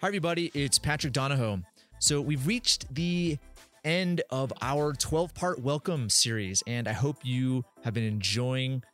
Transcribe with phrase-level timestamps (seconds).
[0.00, 0.52] Hi, everybody.
[0.54, 1.58] It's Patrick Donohoe.
[1.98, 3.36] So, we've reached the
[3.84, 8.84] end of our 12 part welcome series, and I hope you have been enjoying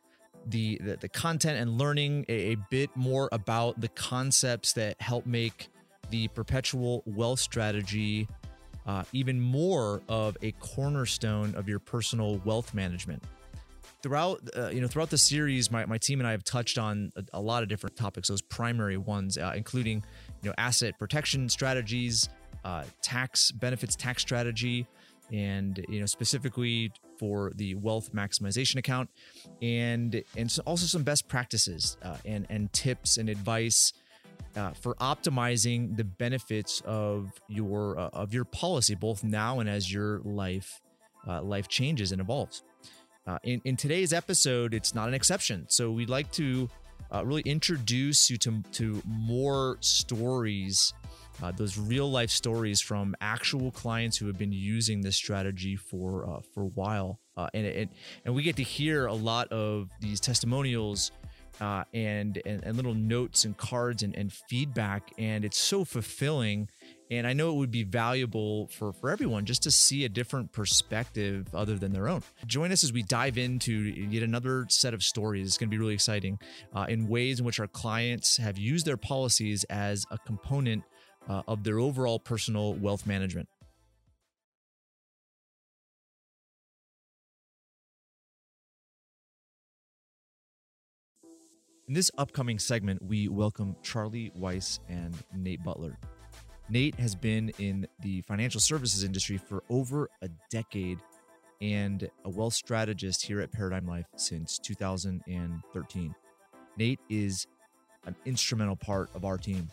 [0.47, 5.27] the, the, the content and learning a, a bit more about the concepts that help
[5.27, 5.69] make
[6.09, 8.27] the perpetual wealth strategy
[8.87, 13.21] uh, even more of a cornerstone of your personal wealth management
[14.05, 17.11] throughout uh, you know throughout the series my, my team and i have touched on
[17.15, 20.03] a, a lot of different topics those primary ones uh, including
[20.49, 22.29] know asset protection strategies
[22.63, 24.87] uh, tax benefits tax strategy
[25.31, 29.09] and you know specifically for the wealth maximization account
[29.61, 33.93] and and so also some best practices uh, and and tips and advice
[34.55, 39.91] uh, for optimizing the benefits of your uh, of your policy both now and as
[39.91, 40.81] your life
[41.41, 42.61] life changes and evolves
[43.27, 45.65] uh, in, in today's episode, it's not an exception.
[45.67, 46.69] So we'd like to
[47.15, 50.93] uh, really introduce you to, to more stories,
[51.41, 56.29] uh, those real life stories from actual clients who have been using this strategy for
[56.29, 57.89] uh, for a while, uh, and, and
[58.25, 61.11] and we get to hear a lot of these testimonials.
[61.61, 66.67] Uh, and, and and little notes and cards and, and feedback, and it's so fulfilling
[67.11, 70.51] and I know it would be valuable for, for everyone just to see a different
[70.51, 72.23] perspective other than their own.
[72.47, 75.47] Join us as we dive into yet another set of stories.
[75.47, 76.39] It's going to be really exciting
[76.73, 80.83] uh, in ways in which our clients have used their policies as a component
[81.29, 83.47] uh, of their overall personal wealth management.
[91.87, 95.99] In this upcoming segment, we welcome Charlie Weiss and Nate Butler.
[96.67, 100.99] Nate has been in the financial services industry for over a decade
[101.61, 106.15] and a wealth strategist here at Paradigm Life since 2013.
[106.77, 107.45] Nate is
[108.07, 109.69] an instrumental part of our team.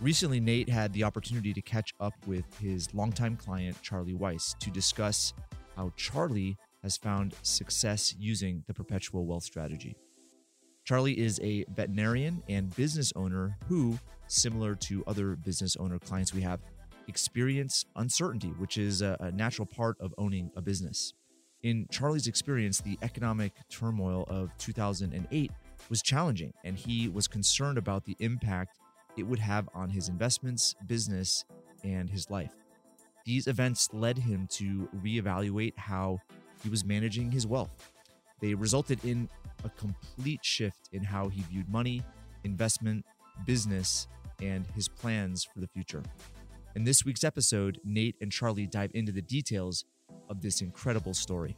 [0.00, 4.70] Recently, Nate had the opportunity to catch up with his longtime client, Charlie Weiss, to
[4.70, 5.32] discuss
[5.76, 9.96] how Charlie has found success using the perpetual wealth strategy.
[10.84, 16.42] Charlie is a veterinarian and business owner who, similar to other business owner clients we
[16.42, 16.60] have,
[17.08, 21.14] experience uncertainty, which is a, natural part of owning a business.
[21.62, 25.50] In Charlie's experience, the economic turmoil of 2008
[25.88, 28.78] was challenging, and he was concerned about the impact
[29.16, 31.46] it would have on his investments, business,
[31.82, 32.52] and his life.
[33.24, 36.18] These events led him to reevaluate how
[36.62, 37.90] he was managing his wealth.
[38.40, 39.30] They resulted in
[39.64, 42.02] a complete shift in how he viewed money,
[42.44, 43.04] investment,
[43.46, 44.06] business,
[44.40, 46.02] and his plans for the future.
[46.76, 49.84] In this week's episode, Nate and Charlie dive into the details
[50.28, 51.56] of this incredible story.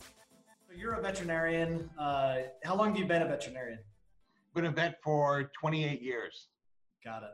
[0.69, 1.91] So you're a veterinarian.
[1.99, 3.79] Uh, how long have you been a veterinarian?
[4.55, 6.49] Been a vet for 28 years.
[7.05, 7.31] Got it.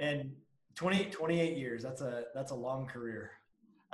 [0.00, 0.32] And
[0.74, 1.82] 20, 28 years.
[1.82, 3.30] That's a that's a long career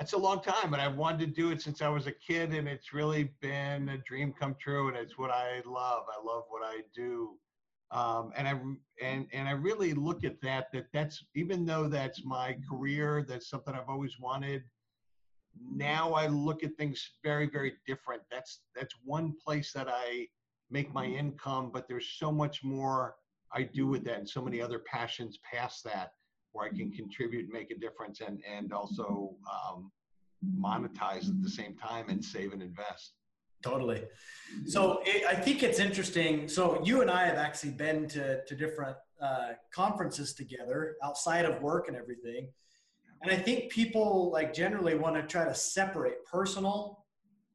[0.03, 2.53] it's a long time, and I've wanted to do it since I was a kid,
[2.53, 6.03] and it's really been a dream come true, and it's what I love.
[6.11, 7.39] I love what I do,
[7.93, 8.61] um, and I
[9.01, 10.73] and and I really look at that.
[10.73, 14.65] That that's even though that's my career, that's something I've always wanted.
[15.73, 18.23] Now I look at things very very different.
[18.29, 20.27] That's that's one place that I
[20.69, 23.15] make my income, but there's so much more
[23.53, 26.15] I do with that, and so many other passions past that
[26.53, 26.97] where I can mm-hmm.
[26.97, 29.91] contribute make a difference and, and also um,
[30.59, 33.15] monetize at the same time and save and invest.
[33.63, 34.03] Totally.
[34.67, 36.49] So it, I think it's interesting.
[36.49, 41.63] So you and I have actually been to, to different uh, conferences together outside of
[41.63, 42.49] work and everything.
[43.23, 47.05] And I think people like generally want to try to separate personal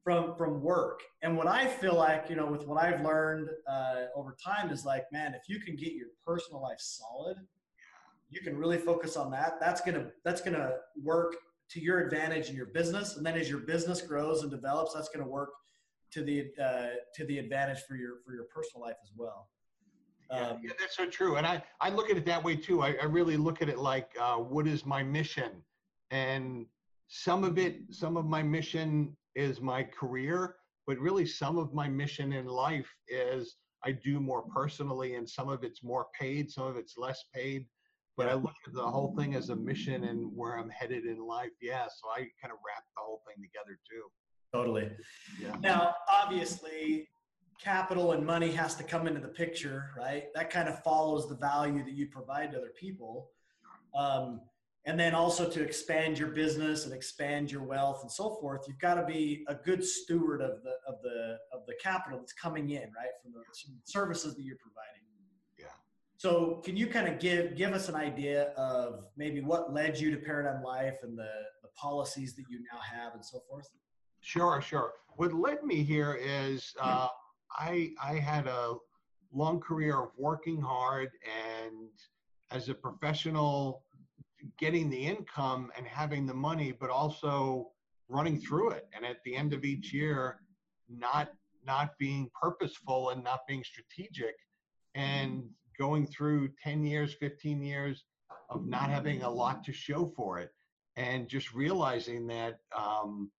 [0.02, 1.02] from from work.
[1.22, 4.86] And what I feel like, you know, with what I've learned uh, over time is
[4.86, 7.36] like, man, if you can get your personal life solid,
[8.30, 11.36] you can really focus on that that's going to that's going to work
[11.70, 15.10] to your advantage in your business and then as your business grows and develops that's
[15.10, 15.50] going to work
[16.12, 19.50] to the uh, to the advantage for your for your personal life as well
[20.32, 21.38] yeah, um, yeah, that's so true.
[21.38, 22.82] And I, I look at it that way too.
[22.82, 25.64] I, I really look at it like, uh, what is my mission?
[26.12, 26.66] And
[27.08, 31.88] some of it, some of my mission is my career, but really some of my
[31.88, 36.66] mission in life is I do more personally, and some of it's more paid, some
[36.66, 37.66] of it's less paid
[38.18, 41.26] but I look at the whole thing as a mission and where I'm headed in
[41.26, 41.52] life.
[41.62, 44.04] Yeah, so I kind of wrap the whole thing together too.
[44.52, 44.90] Totally.
[45.40, 45.56] Yeah.
[45.62, 47.08] Now, obviously,
[47.62, 50.26] capital and money has to come into the picture, right?
[50.34, 53.30] That kind of follows the value that you provide to other people.
[53.96, 54.42] Um,
[54.86, 58.80] and then also to expand your business and expand your wealth and so forth, you've
[58.80, 62.70] got to be a good steward of the of the of the capital that's coming
[62.70, 63.44] in, right, from the
[63.84, 65.07] services that you're providing.
[66.18, 70.10] So can you kind of give give us an idea of maybe what led you
[70.12, 71.30] to Paradigm Life and the,
[71.62, 73.70] the policies that you now have and so forth?
[74.22, 74.94] Sure, sure.
[75.16, 77.08] What led me here is uh,
[77.52, 78.76] I I had a
[79.32, 81.90] long career of working hard and
[82.50, 83.84] as a professional
[84.58, 87.70] getting the income and having the money, but also
[88.10, 88.88] running through it.
[88.96, 90.40] And at the end of each year,
[90.90, 91.32] not
[91.64, 94.36] not being purposeful and not being strategic
[94.96, 95.44] and
[95.78, 98.06] going through 10 years 15 years
[98.50, 100.52] of not having a lot to show for it
[100.96, 103.30] and just realizing that um,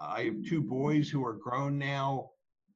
[0.00, 2.30] i have two boys who are grown now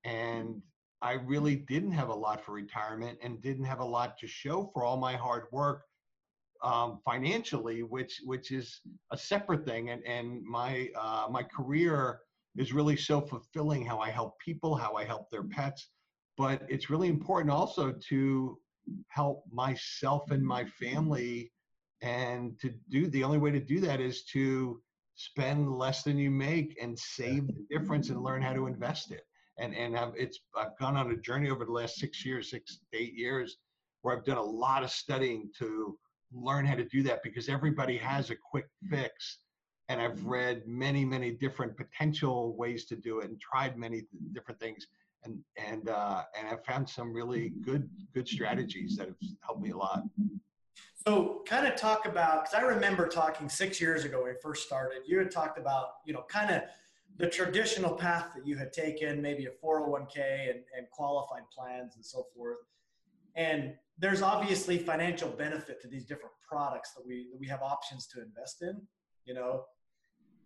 [0.04, 0.60] and
[1.02, 4.70] i really didn't have a lot for retirement and didn't have a lot to show
[4.72, 5.82] for all my hard work
[6.62, 8.80] um, financially which which is
[9.12, 12.20] a separate thing and and my uh, my career
[12.56, 15.88] is really so fulfilling how I help people, how I help their pets.
[16.38, 18.58] But it's really important also to
[19.08, 21.52] help myself and my family.
[22.02, 24.80] And to do the only way to do that is to
[25.14, 29.22] spend less than you make and save the difference and learn how to invest it.
[29.58, 32.80] And and I've it's I've gone on a journey over the last six years, six
[32.92, 33.56] eight years,
[34.02, 35.98] where I've done a lot of studying to
[36.32, 39.38] learn how to do that because everybody has a quick fix
[39.88, 44.02] and I've read many, many different potential ways to do it and tried many
[44.32, 44.86] different things.
[45.26, 49.70] And and uh, and I've found some really good good strategies that have helped me
[49.70, 50.02] a lot.
[51.06, 54.66] So, kind of talk about because I remember talking six years ago when we first
[54.66, 55.02] started.
[55.06, 56.62] You had talked about you know kind of
[57.18, 62.04] the traditional path that you had taken, maybe a 401k and, and qualified plans and
[62.04, 62.58] so forth.
[63.36, 68.06] And there's obviously financial benefit to these different products that we that we have options
[68.08, 68.80] to invest in.
[69.24, 69.64] You know,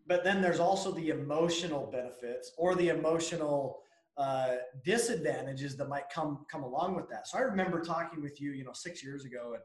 [0.06, 3.82] but then there's also the emotional benefits or the emotional
[4.20, 7.26] uh, disadvantages that might come come along with that.
[7.26, 9.62] So I remember talking with you, you know, six years ago, and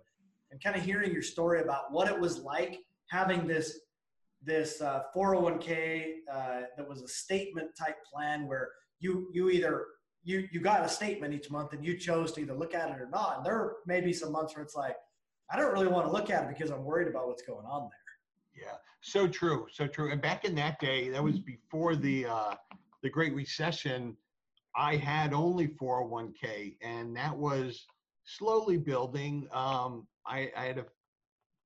[0.51, 3.79] and kind of hearing your story about what it was like having this
[4.41, 8.69] this uh, 401k uh, that was a statement type plan where
[8.99, 9.87] you you either
[10.23, 13.01] you you got a statement each month and you chose to either look at it
[13.01, 13.37] or not.
[13.37, 14.95] And there may be some months where it's like,
[15.51, 17.89] I don't really want to look at it because I'm worried about what's going on
[17.89, 18.67] there.
[18.67, 20.11] Yeah, so true, so true.
[20.11, 22.55] And back in that day, that was before the uh,
[23.03, 24.15] the Great Recession.
[24.77, 27.86] I had only 401k, and that was
[28.25, 29.48] slowly building.
[29.51, 30.86] Um, I, I, had a,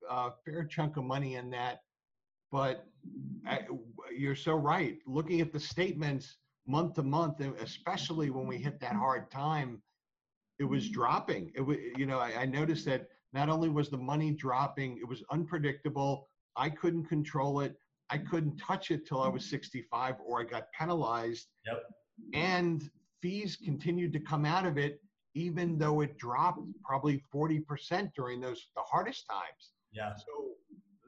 [0.10, 1.82] a, fair chunk of money in that,
[2.52, 2.86] but
[3.48, 3.62] I,
[4.16, 4.98] you're so right.
[5.08, 9.82] Looking at the statements month to month, especially when we hit that hard time,
[10.60, 11.52] it was dropping.
[11.56, 15.08] It was, you know, I, I noticed that not only was the money dropping, it
[15.08, 16.28] was unpredictable
[16.60, 17.76] I couldn't control it.
[18.10, 21.48] I couldn't touch it till I was 65 or I got penalized.
[21.66, 21.84] Yep.
[22.34, 22.90] And
[23.22, 25.02] fees continued to come out of it,
[25.36, 29.74] even though it dropped probably 40% during those the hardest times.
[29.92, 30.16] Yeah.
[30.16, 30.52] So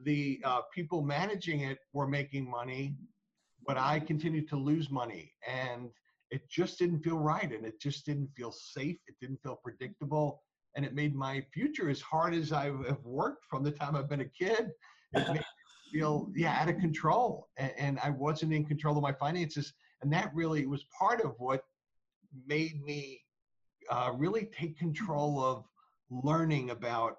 [0.03, 2.95] the uh, people managing it were making money,
[3.65, 5.33] but I continued to lose money.
[5.47, 5.89] And
[6.29, 7.51] it just didn't feel right.
[7.51, 8.97] And it just didn't feel safe.
[9.07, 10.43] It didn't feel predictable.
[10.75, 14.09] And it made my future as hard as I have worked from the time I've
[14.09, 14.71] been a kid
[15.13, 15.41] it made me
[15.91, 20.11] feel yeah out of control and, and, i wasn't in control of my finances and
[20.11, 21.63] that really was part of what
[22.47, 23.21] made me
[23.89, 25.65] uh, really take control of
[26.09, 27.17] learning about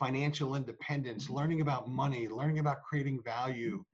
[0.00, 3.84] financial independence learning about money learning about creating value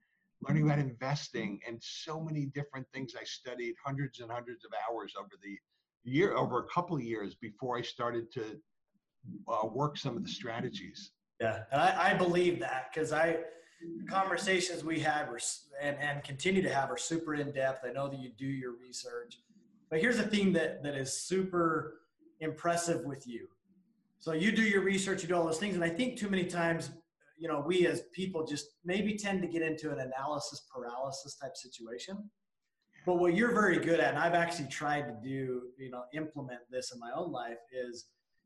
[0.41, 5.13] learning about investing and so many different things i studied hundreds and hundreds of hours
[5.17, 5.57] over the
[6.03, 8.59] year over a couple of years before i started to
[9.47, 11.11] uh, work some of the strategies
[11.41, 13.37] yeah, and I, I believe that because I
[14.07, 15.39] conversations we had were
[15.81, 17.83] and, and continue to have are super in depth.
[17.83, 19.39] I know that you do your research,
[19.91, 21.99] but here's the thing that that is super
[22.39, 23.47] impressive with you.
[24.19, 26.45] So you do your research, you do all those things, and I think too many
[26.45, 26.89] times,
[27.37, 31.55] you know, we as people just maybe tend to get into an analysis paralysis type
[31.55, 32.29] situation.
[33.05, 36.61] But what you're very good at, and I've actually tried to do, you know, implement
[36.71, 38.05] this in my own life is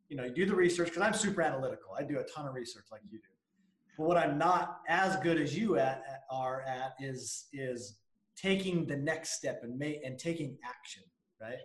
[0.10, 1.92] you know, you do the research because I'm super analytical.
[1.98, 3.24] I do a ton of research like you do.
[3.98, 7.98] But what I'm not as good as you at, are at is is
[8.36, 11.04] taking the next step and make and taking action,
[11.42, 11.60] right?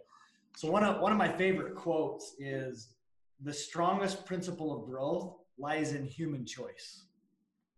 [0.57, 2.95] So one of one of my favorite quotes is
[3.43, 7.05] the strongest principle of growth lies in human choice.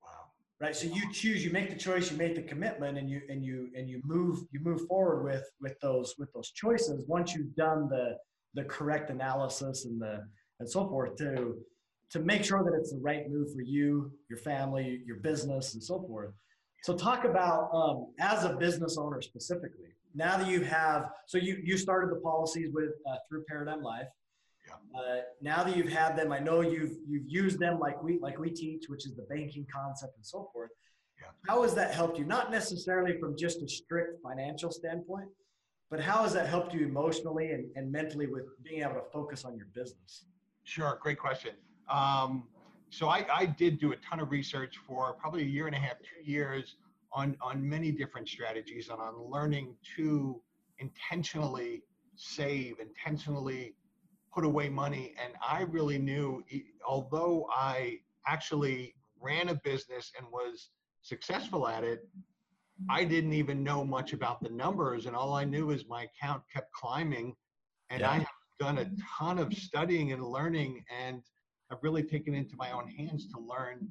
[0.02, 0.30] Wow.
[0.60, 0.74] Right.
[0.74, 3.68] So you choose, you make the choice, you make the commitment, and you and you
[3.76, 7.88] and you move you move forward with with those with those choices once you've done
[7.88, 8.16] the
[8.54, 10.24] the correct analysis and the
[10.60, 11.56] and so forth to
[12.10, 15.82] to make sure that it's the right move for you, your family, your business, and
[15.82, 16.30] so forth.
[16.82, 19.94] So talk about um, as a business owner specifically.
[20.14, 24.08] Now that you have, so you you started the policies with uh, through Paradigm Life,
[24.66, 24.74] Yeah.
[24.98, 28.38] Uh, now that you've had them, I know you've you've used them like we like
[28.38, 30.70] we teach, which is the banking concept and so forth.
[31.20, 31.28] Yeah.
[31.48, 32.24] How has that helped you?
[32.24, 35.28] Not necessarily from just a strict financial standpoint,
[35.90, 39.44] but how has that helped you emotionally and, and mentally with being able to focus
[39.44, 40.24] on your business?
[40.64, 41.52] Sure, great question.
[41.88, 42.44] Um,
[42.90, 45.78] so I, I did do a ton of research for probably a year and a
[45.78, 46.76] half, two years
[47.14, 50.40] on, on many different strategies and on learning to
[50.78, 51.82] intentionally
[52.16, 53.74] save, intentionally
[54.34, 55.14] put away money.
[55.22, 56.42] And I really knew,
[56.86, 60.70] although I actually ran a business and was
[61.02, 62.08] successful at it,
[62.88, 65.06] I didn't even know much about the numbers.
[65.06, 67.34] And all I knew is my account kept climbing.
[67.90, 68.10] And yeah.
[68.10, 68.26] I have
[68.58, 70.82] done a ton of studying and learning.
[71.04, 71.22] And
[71.70, 73.88] I've really taken into my own hands to learn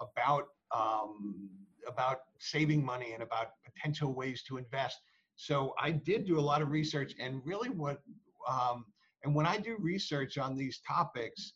[0.00, 1.48] about um,
[1.86, 4.98] about saving money and about potential ways to invest.
[5.36, 8.00] So I did do a lot of research, and really what
[8.48, 8.86] um,
[9.24, 11.52] and when I do research on these topics,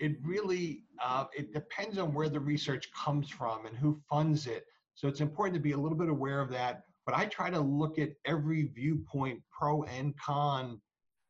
[0.00, 4.64] it really uh, it depends on where the research comes from and who funds it.
[4.94, 6.82] So it's important to be a little bit aware of that.
[7.06, 10.80] But I try to look at every viewpoint, pro and con,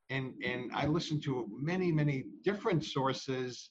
[0.08, 3.70] and and I listen to many many different sources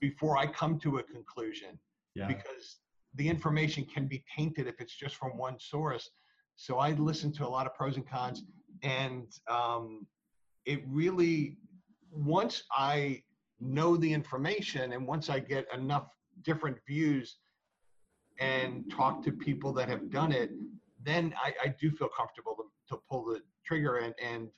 [0.00, 1.78] before I come to a conclusion.
[2.14, 2.26] Yeah.
[2.26, 2.79] Because
[3.14, 6.10] the information can be tainted if it's just from one source.
[6.56, 8.44] So I listen to a lot of pros and cons,
[8.82, 10.06] and um,
[10.66, 11.56] it really
[12.12, 13.22] once I
[13.60, 16.08] know the information and once I get enough
[16.42, 17.36] different views
[18.38, 20.50] and talk to people that have done it,
[21.02, 24.48] then I, I do feel comfortable to, to pull the trigger and and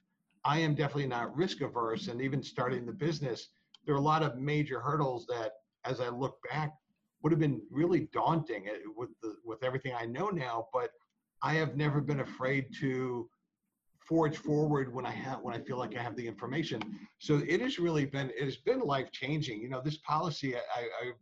[0.44, 2.08] I am definitely not risk averse.
[2.08, 3.48] And even starting the business,
[3.84, 5.52] there are a lot of major hurdles that,
[5.84, 6.72] as I look back,
[7.22, 10.68] would have been really daunting eh, with the with everything I know now.
[10.72, 10.90] But
[11.42, 13.28] I have never been afraid to
[14.00, 16.82] forge forward when I have when I feel like I have the information.
[17.18, 19.60] So it has really been it has been life changing.
[19.60, 21.12] You know, this policy I, I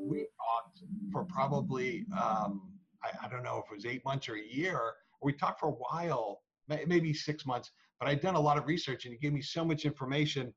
[0.00, 0.80] we talked
[1.12, 2.72] for probably um,
[3.02, 4.92] I, I don't know if it was eight months or a year.
[5.22, 9.04] We talked for a while, maybe six months but I'd done a lot of research
[9.04, 10.52] and it gave me so much information.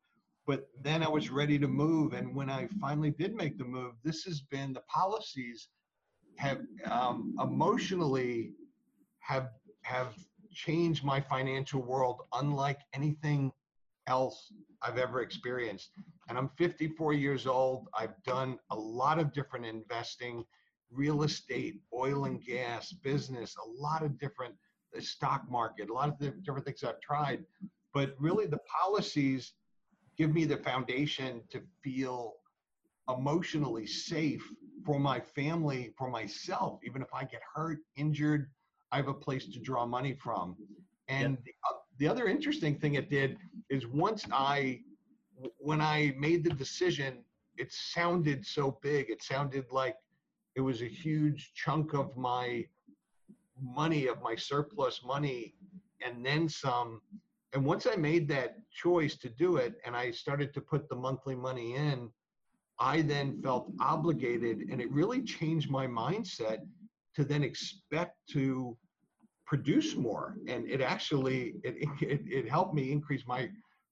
[0.48, 2.14] But then I was ready to move.
[2.14, 5.70] And when I finally did make the move, this has been the policies
[6.38, 8.54] have um, emotionally
[9.20, 9.50] have
[9.84, 10.14] have
[10.52, 13.52] changed my financial world unlike anything
[14.08, 15.92] else I've ever experienced.
[16.28, 17.88] And I'm 54 years old.
[17.98, 20.44] I've done a lot of different investing,
[20.92, 24.56] real estate, oil and gas, business, a lot of different
[24.94, 27.46] the stock market, a lot of different things I've tried.
[27.94, 29.54] But really, the policies
[30.18, 32.36] give me the foundation to feel
[33.10, 34.48] emotionally safe
[34.86, 36.80] for my family, for myself.
[36.84, 38.50] Even if I get hurt, injured,
[38.92, 40.56] I have a place to draw money from.
[41.08, 43.38] And the, uh, the other interesting thing it did
[43.70, 44.82] is once I,
[45.58, 47.24] when I made the decision,
[47.58, 49.10] it sounded so big.
[49.10, 49.98] It sounded like
[50.56, 52.66] it was a huge chunk of my
[53.62, 55.54] money of my surplus money
[56.04, 57.02] and then some
[57.54, 60.96] and once i made that choice to do it and i started to put the
[60.96, 62.10] monthly money in
[62.80, 66.60] i then felt obligated and it really changed my mindset
[67.16, 68.78] to then expect to
[69.46, 73.50] produce more and it actually it, it, it helped me increase my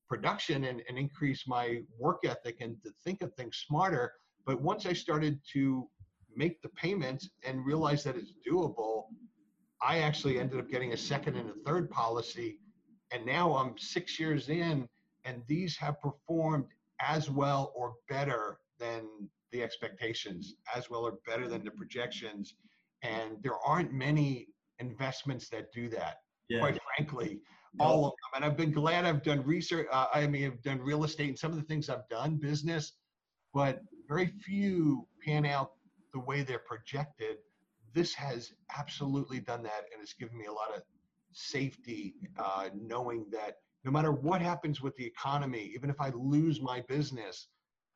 [0.08, 4.12] production and, and increase my work ethic and to think of things smarter
[4.46, 5.88] but once i started to
[6.36, 9.04] make the payments and realize that it's doable
[9.82, 12.60] I actually ended up getting a second and a third policy.
[13.12, 14.88] And now I'm six years in,
[15.26, 16.66] and these have performed
[17.02, 19.04] as well or better than
[19.52, 22.56] the expectations, as well or better than the projections.
[23.02, 24.48] And there aren't many
[24.80, 26.18] investments that do that,
[26.50, 26.60] yeah.
[26.60, 27.40] quite frankly.
[27.80, 28.42] All of them.
[28.42, 29.88] And I've been glad I've done research.
[29.92, 32.94] Uh, I mean, I've done real estate and some of the things I've done, business,
[33.54, 35.74] but very few pan out
[36.14, 37.38] the way they're projected
[37.94, 40.84] this has absolutely done that and it's given me a lot of
[41.32, 46.62] safety uh, knowing that no matter what happens with the economy even if i lose
[46.62, 47.48] my business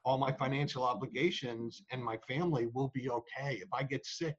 [0.05, 3.55] all my financial obligations and my family will be okay.
[3.61, 4.35] If i get sick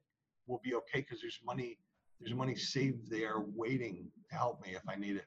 [0.47, 1.77] we'll be okay because there's money
[2.19, 5.25] there's money saved there waiting to help me if i need it.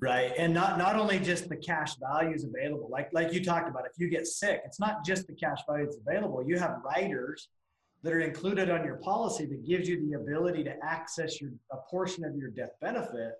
[0.00, 3.84] Right and not not only just the cash values available like like you talked about
[3.84, 7.48] if you get sick it's not just the cash value that's available you have riders
[8.02, 11.76] that are included on your policy that gives you the ability to access your a
[11.88, 13.34] portion of your death benefit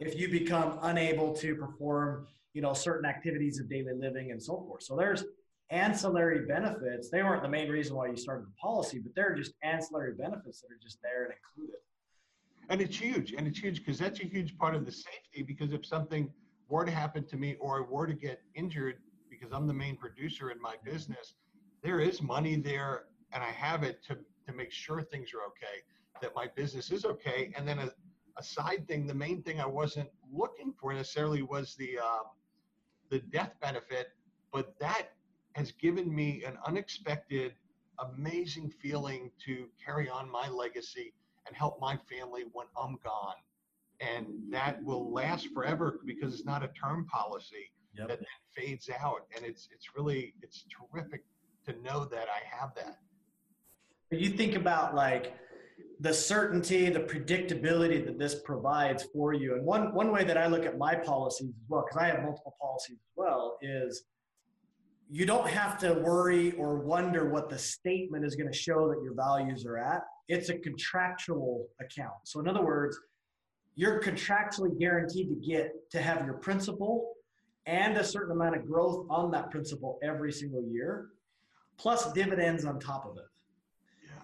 [0.00, 4.64] if you become unable to perform you know certain activities of daily living and so
[4.66, 4.82] forth.
[4.82, 5.24] So there's
[5.70, 7.10] ancillary benefits.
[7.10, 10.60] They weren't the main reason why you started the policy but they're just ancillary benefits
[10.60, 11.80] that are just there and included.
[12.68, 15.72] And it's huge and it's huge because that's a huge part of the safety because
[15.72, 16.30] if something
[16.68, 18.96] were to happen to me or I were to get injured
[19.30, 21.34] because I'm the main producer in my business,
[21.82, 25.82] there is money there and I have it to, to make sure things are okay,
[26.22, 27.52] that my business is okay.
[27.56, 27.90] And then a,
[28.38, 32.26] a side thing, the main thing I wasn't looking for necessarily was the, um,
[33.10, 34.08] the death benefit,
[34.52, 35.08] but that
[35.54, 37.54] has given me an unexpected,
[37.98, 41.14] amazing feeling to carry on my legacy
[41.46, 43.34] and help my family when I'm gone.
[44.00, 48.08] And that will last forever because it's not a term policy yep.
[48.08, 48.20] that
[48.54, 49.26] fades out.
[49.34, 51.24] And it's it's really it's terrific
[51.66, 52.98] to know that I have that.
[54.10, 55.34] You think about like
[56.00, 59.54] the certainty, the predictability that this provides for you.
[59.54, 62.22] And one one way that I look at my policies as well, because I have
[62.22, 64.04] multiple policies as well, is
[65.08, 69.02] you don't have to worry or wonder what the statement is going to show that
[69.02, 70.02] your values are at.
[70.28, 72.14] It's a contractual account.
[72.24, 72.98] So, in other words,
[73.76, 77.12] you're contractually guaranteed to get to have your principal
[77.66, 81.08] and a certain amount of growth on that principal every single year,
[81.78, 83.24] plus dividends on top of it.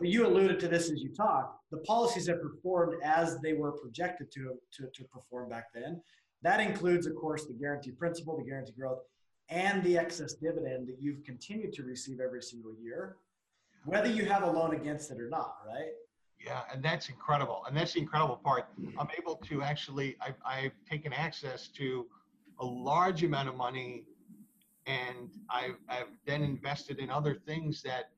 [0.01, 0.09] Yeah.
[0.09, 1.59] You alluded to this as you talked.
[1.71, 6.01] The policies have performed as they were projected to, to, to perform back then.
[6.43, 8.99] That includes, of course, the guaranteed principal, the guaranteed growth,
[9.49, 13.17] and the excess dividend that you've continued to receive every single year,
[13.85, 15.93] whether you have a loan against it or not, right?
[16.45, 17.63] Yeah, and that's incredible.
[17.69, 18.67] And that's the incredible part.
[18.99, 22.07] I'm able to actually, I've, I've taken access to
[22.59, 24.05] a large amount of money
[24.87, 28.11] and I've, I've then invested in other things that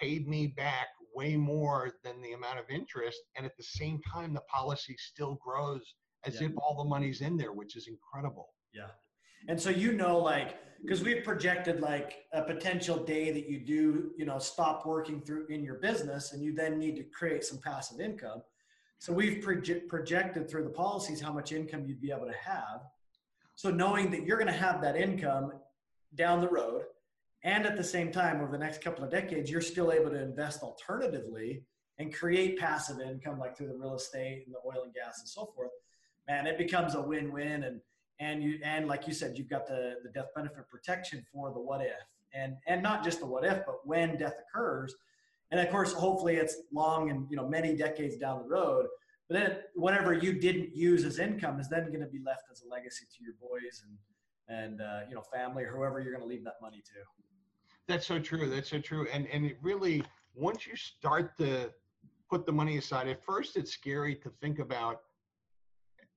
[0.00, 3.18] paid me back way more than the amount of interest.
[3.36, 5.82] And at the same time, the policy still grows
[6.24, 6.48] as yeah.
[6.48, 8.50] if all the money's in there, which is incredible.
[8.74, 8.88] Yeah.
[9.48, 14.10] And so you know, like, because we've projected like a potential day that you do,
[14.18, 17.58] you know, stop working through in your business, and you then need to create some
[17.58, 18.42] passive income.
[18.98, 22.82] So we've proje- projected through the policies how much income you'd be able to have.
[23.54, 25.52] So knowing that you're going to have that income
[26.14, 26.82] down the road,
[27.46, 30.20] and at the same time, over the next couple of decades, you're still able to
[30.20, 31.62] invest alternatively
[31.96, 35.28] and create passive income, like through the real estate and the oil and gas and
[35.28, 35.70] so forth.
[36.26, 37.62] Man, it becomes a win-win.
[37.62, 37.80] And
[38.18, 41.60] and you and like you said you've got the the death benefit protection for the
[41.60, 41.92] what if.
[42.34, 44.92] And and not just the what if but when death occurs.
[45.52, 48.86] And of course hopefully it's long and you know many decades down the road.
[49.28, 52.62] But then whatever you didn't use as income is then going to be left as
[52.62, 56.26] a legacy to your boys and and uh, you know family or whoever you're going
[56.26, 56.98] to leave that money to
[57.88, 60.02] that's so true that's so true and and it really
[60.34, 61.70] once you start to
[62.30, 65.02] put the money aside at first it's scary to think about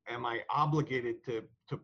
[0.10, 1.79] am I obligated to to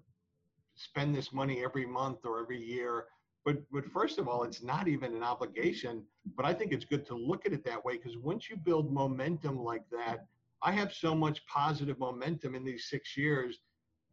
[0.76, 3.06] spend this money every month or every year?
[3.46, 6.04] But but first of all, it's not even an obligation.
[6.36, 8.92] But I think it's good to look at it that way because once you build
[8.92, 10.26] momentum like that,
[10.62, 13.60] I have so much positive momentum in these six years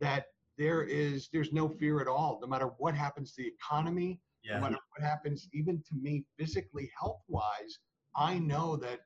[0.00, 0.26] that
[0.58, 2.38] there is there's no fear at all.
[2.40, 4.57] No matter what happens to the economy, yeah.
[4.57, 7.78] no matter what happens, even to me physically, health wise,
[8.16, 9.00] I know that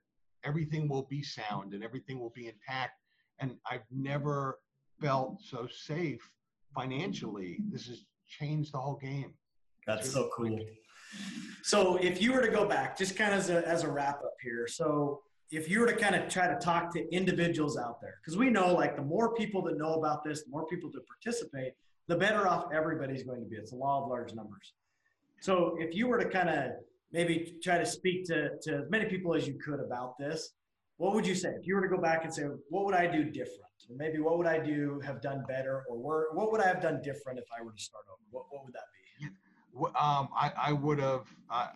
[0.44, 2.92] everything will be sound and everything will be intact.
[3.38, 4.58] And I've never
[5.00, 6.28] felt so safe
[6.74, 7.58] financially.
[7.70, 9.34] This has changed the whole game.
[9.86, 10.58] That's so cool.
[11.62, 14.16] So if you were to go back, just kind of as a, as a wrap
[14.24, 14.66] up here.
[14.68, 15.20] So
[15.50, 18.50] if you were to kind of try to talk to individuals out there, because we
[18.50, 21.72] know like the more people that know about this, the more people to participate,
[22.08, 23.56] the better off everybody's going to be.
[23.56, 24.72] It's a law of large numbers.
[25.46, 26.72] So if you were to kind of
[27.12, 30.54] maybe try to speak to, to as many people as you could about this,
[30.96, 33.06] what would you say if you were to go back and say, what would I
[33.06, 33.60] do different?
[33.88, 37.38] Maybe what would I do have done better, or what would I have done different
[37.38, 38.20] if I were to start over?
[38.32, 39.28] What, what would that be?
[39.96, 41.26] Um, I, I would have.
[41.48, 41.68] Uh,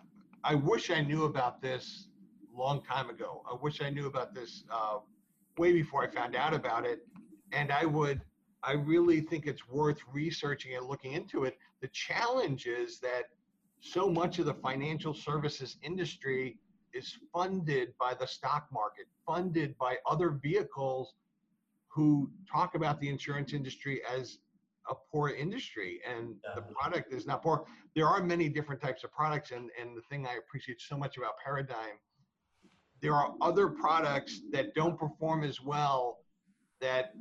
[0.43, 2.07] I wish I knew about this
[2.53, 3.41] long time ago.
[3.49, 4.97] I wish I knew about this uh,
[5.57, 7.07] way before I found out about it,
[7.53, 8.19] and I would.
[8.63, 11.57] I really think it's worth researching and looking into it.
[11.79, 13.29] The challenge is that
[13.81, 16.57] so much of the financial services industry
[16.93, 21.15] is funded by the stock market, funded by other vehicles
[21.87, 24.39] who talk about the insurance industry as
[24.89, 26.55] a poor industry and yeah.
[26.55, 27.65] the product is not poor.
[27.95, 31.17] There are many different types of products and, and the thing I appreciate so much
[31.17, 31.99] about Paradigm,
[33.01, 36.19] there are other products that don't perform as well
[36.79, 37.13] that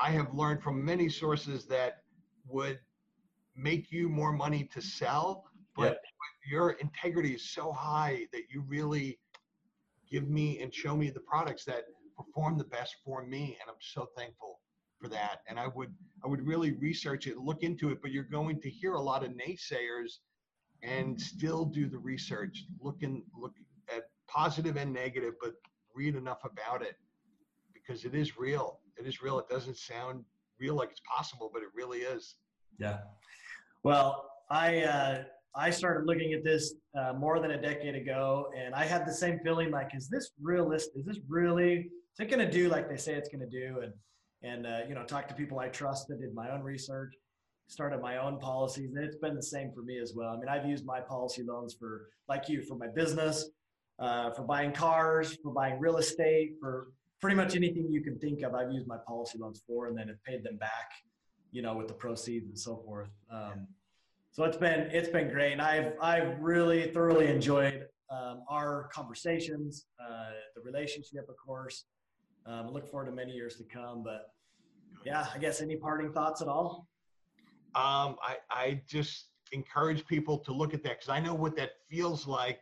[0.00, 2.02] I have learned from many sources that
[2.48, 2.78] would
[3.56, 5.44] make you more money to sell,
[5.76, 6.00] but
[6.48, 9.18] your integrity is so high that you really
[10.10, 11.84] give me and show me the products that
[12.16, 14.60] perform the best for me and i'm so thankful
[15.00, 15.40] for that.
[15.48, 15.92] And i would
[16.24, 19.24] i would really research it look into it but you're going to hear a lot
[19.24, 20.18] of naysayers
[20.82, 23.52] and still do the research look and look
[23.94, 25.54] at positive and negative but
[25.94, 26.96] read enough about it
[27.72, 28.80] because it is real.
[28.98, 29.38] It is real.
[29.38, 30.24] It doesn't sound
[30.58, 32.36] real like it's possible but it really is.
[32.78, 32.98] Yeah.
[33.82, 35.24] Well I uh,
[35.56, 39.12] I started looking at this uh, more than a decade ago, and I had the
[39.12, 41.00] same feeling like, is this realistic?
[41.00, 41.90] Is this really?
[42.12, 43.80] Is it going to do like they say it's going to do?
[43.82, 43.92] And
[44.42, 47.14] and uh, you know, talk to people I trusted, did my own research,
[47.68, 50.28] started my own policies, and it's been the same for me as well.
[50.28, 53.48] I mean, I've used my policy loans for like you for my business,
[53.98, 56.88] uh, for buying cars, for buying real estate, for
[57.20, 58.54] pretty much anything you can think of.
[58.54, 60.90] I've used my policy loans for, and then have paid them back,
[61.50, 63.08] you know, with the proceeds and so forth.
[63.32, 63.66] Um,
[64.36, 69.86] so it's been it's been great, and I've I've really thoroughly enjoyed um, our conversations,
[69.98, 71.86] uh, the relationship, of course.
[72.44, 74.02] Um, I look forward to many years to come.
[74.04, 74.26] But
[75.06, 76.86] yeah, I guess any parting thoughts at all?
[77.74, 81.70] Um, I I just encourage people to look at that because I know what that
[81.88, 82.60] feels like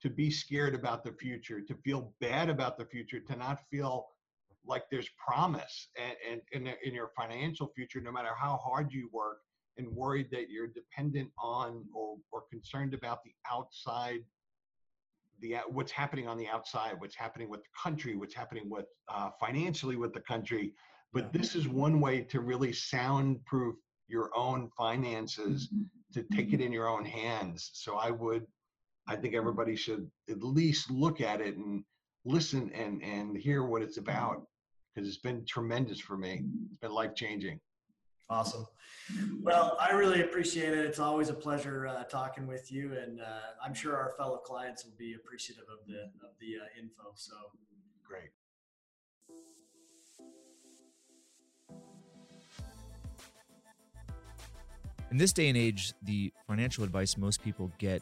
[0.00, 4.06] to be scared about the future, to feel bad about the future, to not feel
[4.64, 9.10] like there's promise and, and in, in your financial future, no matter how hard you
[9.12, 9.40] work,
[9.80, 14.20] and worried that you're dependent on or, or concerned about the outside
[15.40, 19.30] the what's happening on the outside what's happening with the country what's happening with uh,
[19.40, 20.72] financially with the country.
[21.12, 23.74] But this is one way to really soundproof
[24.06, 25.82] your own finances mm-hmm.
[26.12, 27.70] to take it in your own hands.
[27.72, 28.46] So i would
[29.08, 31.84] i think everybody should at least look at it and
[32.24, 34.46] listen and and hear what it's about
[34.94, 36.44] because it's been tremendous for me.
[36.70, 37.60] It's been life changing
[38.30, 38.64] Awesome.
[39.42, 40.86] Well, I really appreciate it.
[40.86, 43.24] It's always a pleasure uh, talking with you, and uh,
[43.64, 47.10] I'm sure our fellow clients will be appreciative of the of the uh, info.
[47.16, 47.34] So
[48.06, 48.30] great.
[55.10, 58.00] In this day and age, the financial advice most people get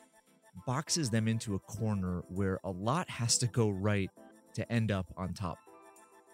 [0.66, 4.10] boxes them into a corner where a lot has to go right
[4.52, 5.56] to end up on top.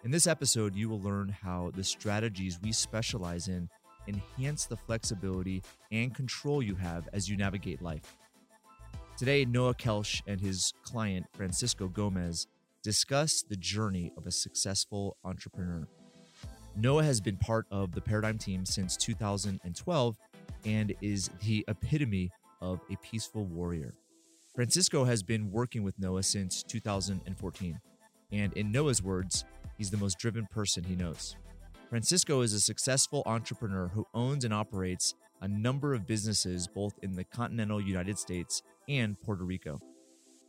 [0.03, 3.69] In this episode, you will learn how the strategies we specialize in
[4.07, 8.17] enhance the flexibility and control you have as you navigate life.
[9.17, 12.47] Today, Noah Kelsch and his client, Francisco Gomez,
[12.83, 15.87] discuss the journey of a successful entrepreneur.
[16.75, 20.17] Noah has been part of the Paradigm team since 2012
[20.65, 22.29] and is the epitome
[22.61, 23.93] of a peaceful warrior.
[24.53, 27.79] Francisco has been working with Noah since 2014,
[28.31, 29.45] and in Noah's words,
[29.77, 31.35] he's the most driven person he knows.
[31.89, 37.15] Francisco is a successful entrepreneur who owns and operates a number of businesses both in
[37.15, 39.79] the continental United States and Puerto Rico.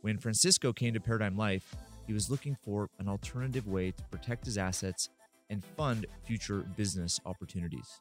[0.01, 1.75] When Francisco came to Paradigm Life,
[2.07, 5.09] he was looking for an alternative way to protect his assets
[5.49, 7.99] and fund future business opportunities.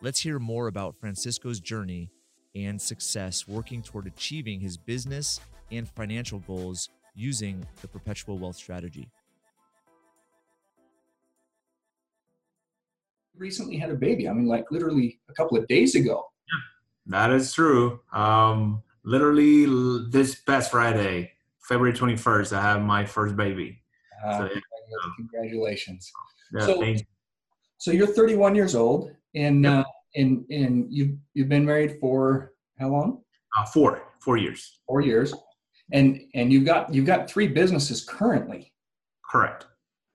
[0.00, 2.10] Let's hear more about Francisco's journey
[2.54, 5.40] and success working toward achieving his business
[5.72, 9.08] and financial goals using the perpetual wealth strategy.
[13.40, 14.28] Recently had a baby.
[14.28, 16.24] I mean, like literally a couple of days ago.
[16.46, 18.00] Yeah, that is true.
[18.12, 19.66] Um, literally
[20.10, 23.82] this past Friday, February 21st, I have my first baby.
[24.24, 24.60] Uh, so, yeah.
[25.16, 26.12] Congratulations.
[26.52, 26.98] Yeah, so, you.
[27.78, 29.72] so you're 31 years old, and yep.
[29.72, 29.84] uh,
[30.16, 33.22] and and you've you've been married for how long?
[33.56, 34.80] Uh, four four years.
[34.86, 35.32] Four years,
[35.92, 38.72] and and you've got you've got three businesses currently.
[39.30, 39.66] Correct.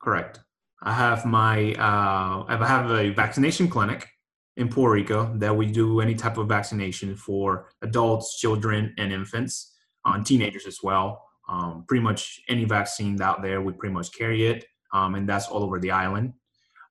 [0.02, 0.42] Correct.
[0.86, 4.08] I have my uh, I have a vaccination clinic
[4.56, 9.76] in Puerto Rico that we do any type of vaccination for adults, children, and infants,
[10.06, 11.24] on uh, teenagers as well.
[11.50, 15.48] Um, pretty much any vaccine out there, we pretty much carry it, um, and that's
[15.48, 16.34] all over the island.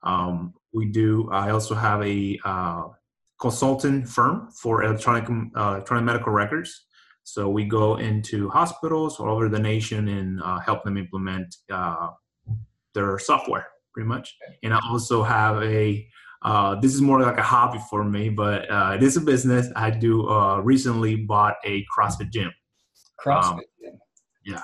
[0.03, 1.31] Um, we do.
[1.31, 2.89] I also have a uh,
[3.41, 6.87] consultant firm for electronic uh, electronic medical records.
[7.23, 12.09] So we go into hospitals all over the nation and uh, help them implement uh,
[12.93, 14.37] their software pretty much.
[14.63, 16.07] And I also have a
[16.43, 19.69] uh, this is more like a hobby for me, but uh, it is a business.
[19.77, 22.53] I do uh, recently bought a CrossFit gym.
[23.25, 23.99] CrossFit um, gym.
[24.45, 24.63] Yeah.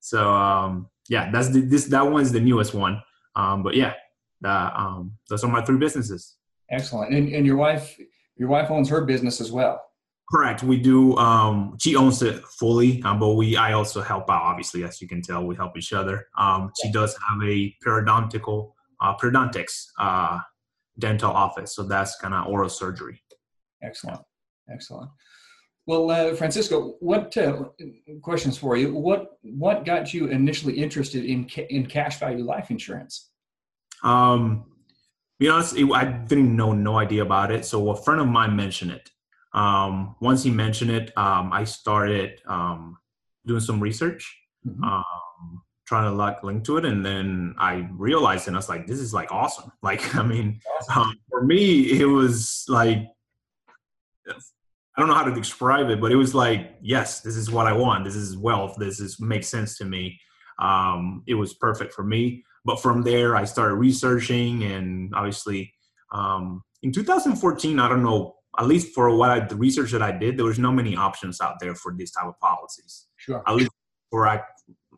[0.00, 3.02] So um, yeah, that's the, this that one's the newest one.
[3.36, 3.92] Um, but yeah,
[4.40, 6.36] that, um, those are my three businesses.
[6.70, 7.12] Excellent.
[7.12, 7.98] And, and your wife,
[8.36, 9.82] your wife owns her business as well.
[10.30, 10.62] Correct.
[10.62, 11.16] We do.
[11.16, 14.42] Um, she owns it fully, um, but we I also help out.
[14.42, 16.28] Obviously, as you can tell, we help each other.
[16.36, 20.40] Um, she does have a periodontical uh, periodontics uh,
[20.98, 23.22] dental office, so that's kind of oral surgery.
[23.82, 24.20] Excellent,
[24.70, 25.10] excellent.
[25.86, 27.64] Well, uh, Francisco, what uh,
[28.20, 28.94] questions for you?
[28.94, 33.30] What what got you initially interested in ca- in cash value life insurance?
[34.02, 34.66] Um,
[35.38, 37.64] be honest, I didn't know no idea about it.
[37.64, 39.10] So a friend of mine mentioned it
[39.58, 42.96] um, once he mentioned it, um, I started um,
[43.44, 44.84] doing some research, mm-hmm.
[44.84, 48.86] um, trying to like link to it, and then I realized, and I was like,
[48.86, 50.60] "This is like awesome!" Like, I mean.
[50.94, 53.08] Um, for me, it was like
[54.28, 57.68] I don't know how to describe it, but it was like, yes, this is what
[57.68, 58.04] I want.
[58.04, 58.74] This is wealth.
[58.78, 60.20] This is makes sense to me.
[60.58, 62.44] Um, it was perfect for me.
[62.64, 65.72] But from there, I started researching, and obviously,
[66.12, 70.12] um, in 2014, I don't know, at least for what I, the research that I
[70.12, 73.06] did, there was no many options out there for this type of policies.
[73.16, 73.42] Sure.
[73.46, 73.70] At least
[74.10, 74.42] for I,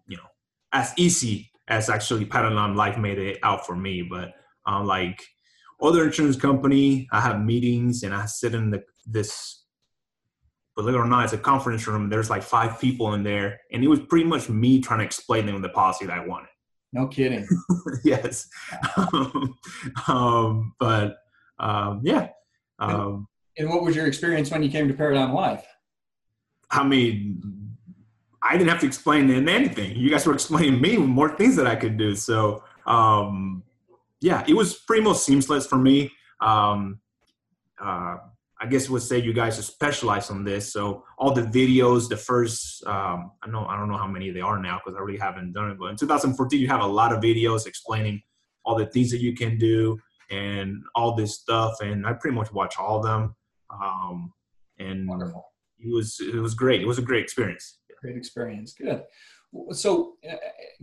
[0.06, 0.28] you know,
[0.72, 4.02] as easy as actually Paradigm Life made it out for me.
[4.02, 4.32] But
[4.66, 5.22] um, like
[5.82, 9.60] other insurance company, I have meetings and I sit in the this
[10.76, 12.08] believe it or not, it's a conference room.
[12.08, 15.46] There's like five people in there, and it was pretty much me trying to explain
[15.46, 16.48] them the policy that I wanted.
[16.92, 17.46] No kidding.
[18.04, 18.48] yes,
[20.08, 21.16] um, but
[21.58, 22.28] um, yeah.
[22.78, 23.28] Um,
[23.60, 25.66] and what was your experience when you came to Paradigm Life?
[26.70, 27.76] I mean,
[28.42, 29.96] I didn't have to explain anything.
[29.96, 32.14] You guys were explaining me more things that I could do.
[32.14, 33.62] So um,
[34.20, 36.10] yeah, it was pretty much seamless for me.
[36.40, 37.00] Um,
[37.80, 38.16] uh,
[38.62, 40.70] I guess would say you guys are specialized on this.
[40.72, 44.40] So all the videos, the first, um, I know I don't know how many they
[44.40, 45.78] are now because I really haven't done it.
[45.78, 48.22] But in 2014, you have a lot of videos explaining
[48.64, 49.98] all the things that you can do
[50.30, 53.34] and all this stuff, and I pretty much watch all of them.
[53.72, 54.32] Um,
[54.78, 55.44] and wonderful.
[55.78, 56.80] It was it was great.
[56.80, 57.78] It was a great experience.
[58.00, 58.72] Great experience.
[58.72, 59.04] Good.
[59.72, 60.36] So, uh,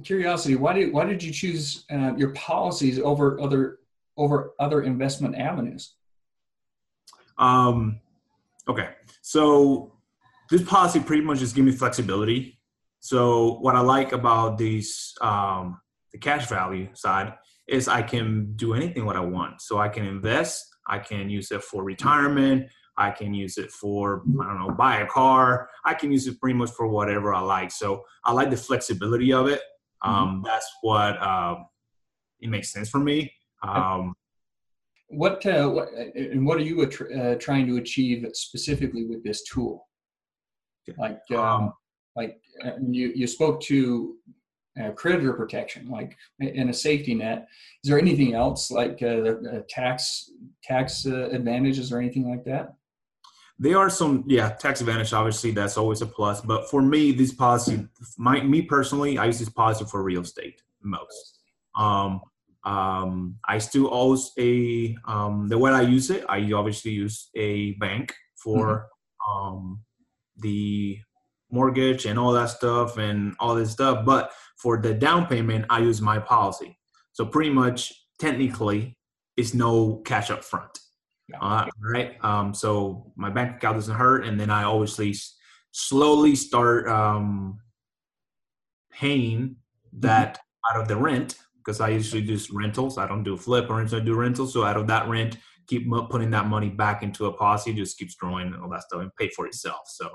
[0.04, 3.80] curiosity, why did why did you choose uh, your policies over other
[4.18, 5.96] over other investment avenues?
[7.38, 8.00] Um,
[8.68, 8.90] okay,
[9.22, 9.94] so
[10.50, 12.60] this policy pretty much just give me flexibility.
[13.00, 15.80] So what I like about these um,
[16.12, 17.34] the cash value side
[17.68, 19.62] is I can do anything what I want.
[19.62, 24.24] So I can invest, I can use it for retirement, I can use it for
[24.42, 27.42] I don't know buy a car, I can use it pretty much for whatever I
[27.42, 27.72] like.
[27.72, 29.62] So I like the flexibility of it.
[30.04, 30.10] Mm-hmm.
[30.10, 30.46] Um, mm-hmm.
[30.46, 31.66] That's what um,
[32.40, 33.32] it makes sense for me.
[33.64, 34.14] Um,
[35.10, 39.88] what, uh, what and what are you uh, trying to achieve specifically with this tool?
[40.98, 41.74] Like, um, um,
[42.16, 44.16] like uh, you you spoke to
[44.82, 47.48] uh, creditor protection, like in a safety net.
[47.84, 49.34] Is there anything else like uh,
[49.70, 50.32] tax
[50.64, 52.76] tax uh, advantages or anything like that?
[53.60, 55.14] There are some, yeah, tax advantage.
[55.14, 56.42] Obviously, that's always a plus.
[56.42, 57.88] But for me, this policy,
[58.18, 61.40] my me personally, I use this policy for real estate most.
[61.76, 62.22] Um,
[62.64, 66.24] um, I still use a um, the way I use it.
[66.30, 68.90] I obviously use a bank for
[69.28, 69.56] mm-hmm.
[69.56, 69.82] um,
[70.38, 71.00] the
[71.52, 74.06] mortgage and all that stuff and all this stuff.
[74.06, 76.78] But for the down payment, I use my policy.
[77.14, 78.98] So pretty much, technically,
[79.38, 80.80] it's no cash up front.
[81.42, 82.16] Uh, right.
[82.24, 85.14] Um, so my bank account doesn't hurt, and then I obviously
[85.72, 87.60] slowly start um,
[88.92, 90.00] paying mm-hmm.
[90.00, 90.78] that mm-hmm.
[90.78, 92.98] out of the rent because I usually do rentals.
[92.98, 94.02] I don't do flip or anything.
[94.02, 94.54] I do rentals.
[94.54, 98.16] So out of that rent, keep putting that money back into a policy, just keeps
[98.16, 99.82] growing and all that stuff and pay for itself.
[99.88, 100.10] So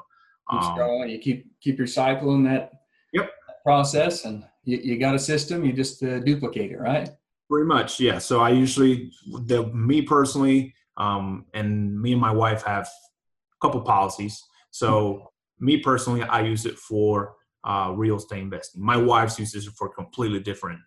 [0.51, 1.11] keeps um, growing.
[1.11, 2.73] You keep keep your cycle in that
[3.13, 3.31] yep
[3.65, 5.65] process, and you, you got a system.
[5.65, 7.09] You just uh, duplicate it, right?
[7.51, 8.19] Pretty much, yeah.
[8.19, 9.13] So I usually,
[9.47, 14.43] the me personally, um, and me and my wife have a couple policies.
[14.71, 15.67] So mm-hmm.
[15.67, 18.83] me personally, I use it for uh, real estate investing.
[18.83, 20.81] My wife's uses it for completely different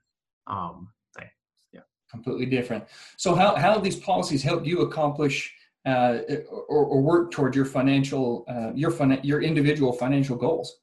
[0.47, 1.29] um, thing.
[1.71, 2.85] Yeah, completely different.
[3.17, 5.53] So how how have these policies helped you accomplish
[5.85, 6.19] uh,
[6.49, 10.81] or, or, work toward your financial uh, your fin- your individual financial goals?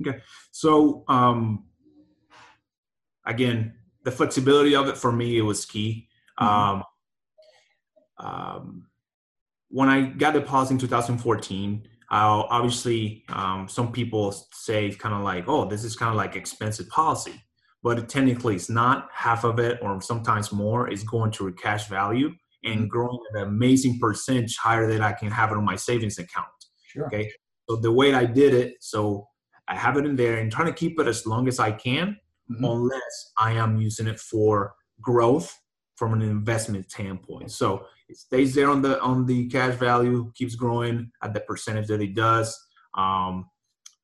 [0.00, 0.18] Okay,
[0.50, 1.64] so um,
[3.26, 6.08] again, the flexibility of it for me it was key.
[6.40, 6.76] Mm-hmm.
[6.76, 6.84] Um,
[8.18, 8.86] um,
[9.68, 15.22] when I got the policy in 2014, uh, obviously um, some people say kind of
[15.22, 17.40] like, oh, this is kind of like expensive policy
[17.84, 21.86] but technically it's not half of it or sometimes more is going to a cash
[21.86, 22.32] value
[22.64, 22.88] and mm-hmm.
[22.88, 26.46] growing an amazing percentage higher than I can have it on my savings account.
[26.86, 27.06] Sure.
[27.06, 27.30] Okay.
[27.68, 29.28] So the way I did it, so
[29.68, 32.16] I have it in there and trying to keep it as long as I can,
[32.50, 32.64] mm-hmm.
[32.64, 35.58] unless I am using it for growth
[35.96, 37.50] from an investment standpoint.
[37.52, 41.86] So it stays there on the on the cash value, keeps growing at the percentage
[41.88, 42.58] that it does.
[42.94, 43.48] Um,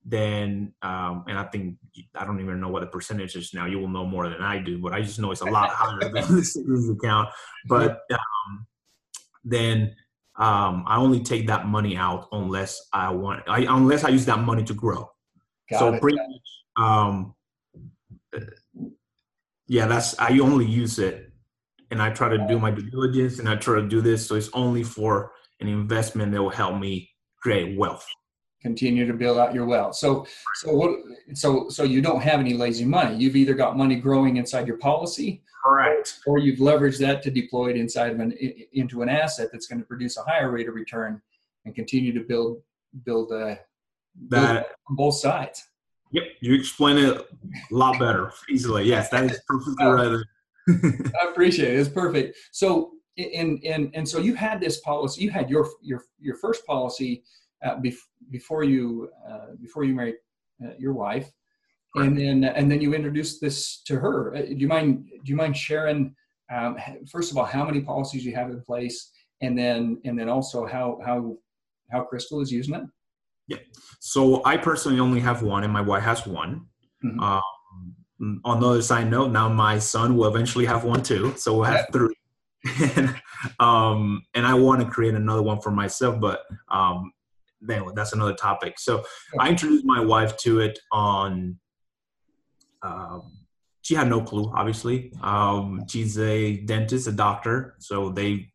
[0.04, 1.76] then um, and I think
[2.14, 3.66] I don't even know what the percentage is now.
[3.66, 6.00] You will know more than I do, but I just know it's a lot higher
[6.00, 7.28] than the savings account.
[7.68, 8.66] But um,
[9.44, 9.94] then
[10.36, 14.40] um, I only take that money out unless I want, I, unless I use that
[14.40, 15.10] money to grow.
[15.70, 16.00] Got so it.
[16.00, 17.34] pretty much, um,
[19.68, 21.30] yeah, that's I only use it,
[21.90, 24.26] and I try to do my due diligence, and I try to do this.
[24.26, 27.10] So it's only for an investment that will help me
[27.42, 28.06] create wealth
[28.60, 29.96] continue to build out your wealth.
[29.96, 30.98] So, so what?
[31.34, 33.16] So, so you don't have any lazy money.
[33.16, 37.70] You've either got money growing inside your policy, correct, or you've leveraged that to deploy
[37.70, 38.32] it inside of an
[38.72, 41.20] into an asset that's going to produce a higher rate of return
[41.64, 42.62] and continue to build
[43.04, 43.56] build, uh,
[44.28, 45.66] build That on both sides.
[46.12, 47.24] Yep, you explain it a
[47.70, 48.84] lot better easily.
[48.84, 50.22] Yes, that is perfectly right.
[50.68, 51.80] I appreciate it.
[51.80, 52.36] It's perfect.
[52.50, 55.22] So and and and so you had this policy.
[55.22, 57.22] You had your your your first policy
[57.64, 60.16] uh, bef- before you uh, before you married
[60.64, 61.30] uh, your wife,
[61.96, 64.34] and then and then you introduced this to her.
[64.34, 66.14] Uh, do you mind do you mind sharing?
[66.52, 66.76] Um,
[67.10, 70.66] first of all, how many policies you have in place, and then and then also
[70.66, 71.36] how how
[71.90, 72.82] how Crystal is using it.
[73.48, 73.58] Yeah.
[73.98, 76.66] So I personally only have one, and my wife has one.
[77.04, 77.20] Mhm.
[77.20, 81.54] Um, on the other side note, now my son will eventually have one too, so
[81.54, 82.14] we'll have three.
[82.96, 83.14] and,
[83.58, 87.10] um, and I want to create another one for myself, but um,
[87.68, 88.78] anyway, that's another topic.
[88.78, 89.04] So
[89.38, 91.58] I introduced my wife to it on.
[92.82, 93.32] Um,
[93.82, 95.12] she had no clue, obviously.
[95.22, 98.52] Um, she's a dentist, a doctor, so they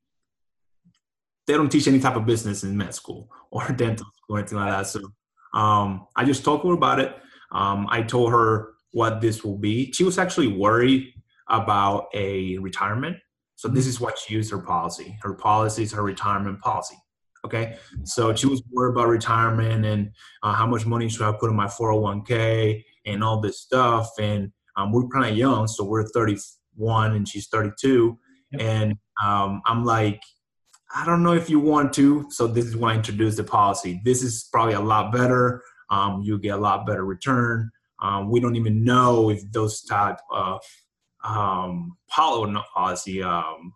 [1.48, 4.58] they don't teach any type of business in med school or dental school or anything
[4.58, 4.88] like that.
[4.88, 5.02] So
[5.54, 7.16] um, I just talked to her about it.
[7.52, 9.92] Um, I told her what this will be.
[9.92, 11.14] She was actually worried
[11.50, 13.18] about a retirement.
[13.56, 15.18] So this is what she used her policy.
[15.22, 16.96] Her policy is her retirement policy.
[17.46, 17.78] Okay.
[18.04, 21.56] So she was worried about retirement and uh, how much money should I put in
[21.56, 24.10] my 401k and all this stuff.
[24.20, 25.68] And um, we're kind of young.
[25.68, 28.18] So we're 31 and she's 32.
[28.52, 28.62] Yep.
[28.62, 30.22] And um, I'm like,
[30.94, 32.26] I don't know if you want to.
[32.32, 34.02] So this is when I introduced the policy.
[34.04, 35.62] This is probably a lot better.
[35.92, 37.70] Um, you get a lot better return.
[38.02, 40.62] Um, we don't even know if those type of
[41.24, 43.74] um, policy, um,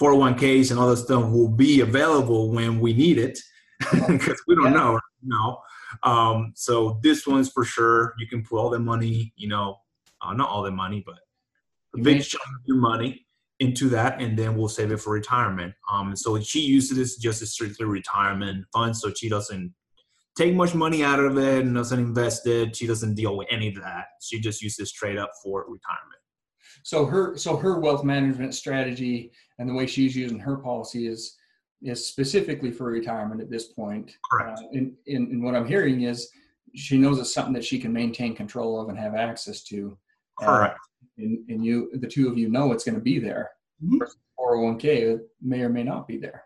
[0.00, 3.38] 401ks and all that stuff will be available when we need it
[4.08, 4.70] because we don't Yeah.
[4.70, 4.92] know.
[5.22, 5.58] You know.
[6.02, 8.14] Um, so this one's for sure.
[8.18, 9.76] You can put all the money, you know,
[10.20, 11.16] uh, not all the money, but
[11.94, 13.24] a big chunk of your money
[13.60, 15.72] into that, and then we'll save it for retirement.
[15.88, 19.72] Um, so she uses this just as strictly retirement fund, so she doesn't
[20.36, 22.74] take much money out of it and doesn't invest it.
[22.74, 24.06] She doesn't deal with any of that.
[24.20, 26.20] She just uses straight up for retirement.
[26.82, 31.36] So her so her wealth management strategy and the way she's using her policy is
[31.82, 34.16] is specifically for retirement at this point.
[34.30, 34.58] Correct.
[34.58, 36.30] Uh, and, and, and what I'm hearing is
[36.74, 39.96] she knows it's something that she can maintain control of and have access to.
[40.40, 40.78] Uh, Correct.
[41.18, 43.50] and, and you, the two of you know it's going to be there.
[43.82, 43.98] Mhm.
[44.38, 46.44] 401k may or may not be there.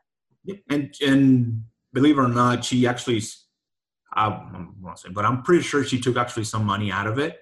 [0.71, 3.23] And and believe it or not, she actually,
[4.15, 4.29] I,
[4.81, 7.39] won't say, but I'm pretty sure she took actually some money out of it.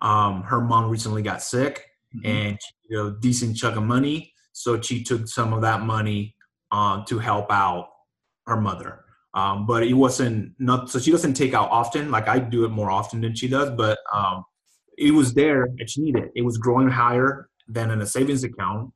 [0.00, 1.86] Um, her mom recently got sick,
[2.24, 6.34] and she had a decent chunk of money, so she took some of that money
[6.72, 7.88] uh, to help out
[8.46, 9.04] her mother.
[9.32, 12.10] Um, but it wasn't not so she doesn't take out often.
[12.10, 14.44] Like I do it more often than she does, but um,
[14.98, 16.30] it was there and she needed it.
[16.34, 18.92] It was growing higher than in a savings account.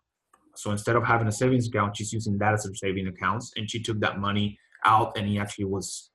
[0.57, 3.71] So instead of having a savings account, she's using that as her saving accounts, and
[3.71, 6.11] she took that money out, and he actually was.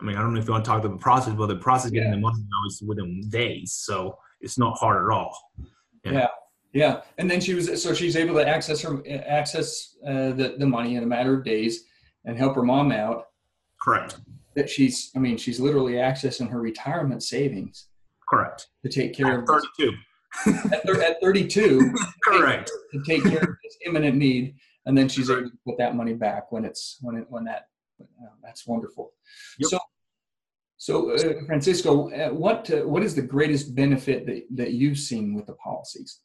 [0.00, 1.56] I mean, I don't know if you want to talk about the process, but the
[1.56, 5.36] process getting the money now is within days, so it's not hard at all.
[6.04, 6.12] Yeah.
[6.12, 6.26] Yeah.
[6.76, 10.66] Yeah, and then she was, so she's able to access her, access uh, the, the
[10.66, 11.84] money in a matter of days
[12.26, 13.28] and help her mom out.
[13.80, 14.18] Correct.
[14.56, 17.88] That she's, I mean, she's literally accessing her retirement savings
[18.28, 18.66] Correct.
[18.84, 19.92] to take care At of 32.
[20.74, 22.70] at, thir- at 32 Correct.
[22.92, 24.54] to take care of this imminent need.
[24.84, 27.68] And then she's able to put that money back when it's, when it, when that,
[28.02, 29.14] uh, that's wonderful.
[29.60, 29.70] Yep.
[29.70, 29.78] So,
[30.76, 35.32] so uh, Francisco, uh, what, uh, what is the greatest benefit that, that you've seen
[35.32, 36.20] with the policies?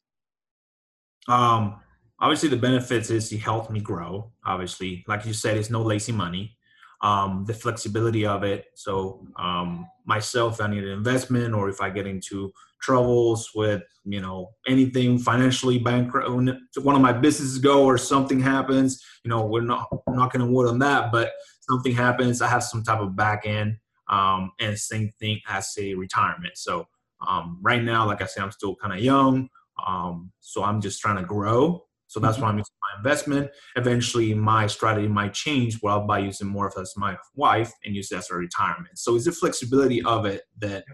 [1.28, 1.80] Um,
[2.20, 4.32] obviously, the benefits is he helped me grow.
[4.44, 6.56] Obviously, like you said, it's no lazy money.
[7.02, 8.66] Um, the flexibility of it.
[8.74, 14.20] So um, myself, I need an investment, or if I get into troubles with you
[14.20, 19.62] know anything financially bankrupt, one of my businesses go or something happens, you know, we're
[19.62, 21.32] not knocking on wood on that, but
[21.68, 23.76] something happens, I have some type of back end.
[24.08, 26.58] Um, and same thing as a retirement.
[26.58, 26.86] So
[27.26, 29.48] um, right now, like I said, I'm still kind of young.
[29.86, 31.84] Um, so I'm just trying to grow.
[32.06, 33.50] So that's why I'm using my investment.
[33.74, 37.94] Eventually, my strategy might change where I'll by using more of as my wife and
[37.96, 38.98] use it as a retirement.
[38.98, 40.84] So it's the flexibility of it that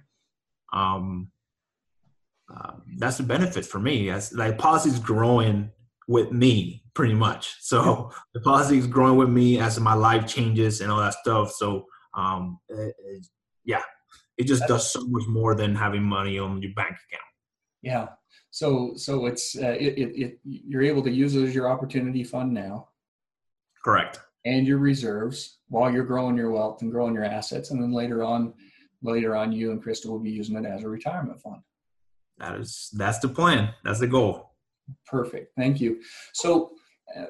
[0.73, 1.33] um,
[2.55, 4.11] uh, that's the benefit for me.
[4.11, 5.71] As like policy is growing
[6.07, 7.57] with me pretty much.
[7.61, 11.51] So the policy is growing with me as my life changes and all that stuff.
[11.53, 11.85] So
[12.17, 13.27] um, it, it-
[13.65, 13.83] yeah,
[14.39, 17.25] it just does so much more than having money on your bank account.
[17.83, 18.07] Yeah.
[18.59, 22.25] So so it's uh, it, it, it you're able to use it as your opportunity
[22.25, 22.89] fund now
[23.85, 24.19] Correct.
[24.45, 28.25] and your reserves while you're growing your wealth and growing your assets, and then later
[28.25, 28.53] on,
[29.01, 31.63] later on, you and Krista will be using it as a retirement fund.
[32.39, 33.75] That is that's the plan.
[33.85, 34.55] That's the goal.
[35.07, 35.53] Perfect.
[35.57, 36.01] Thank you.
[36.33, 36.73] So.
[37.17, 37.27] Uh,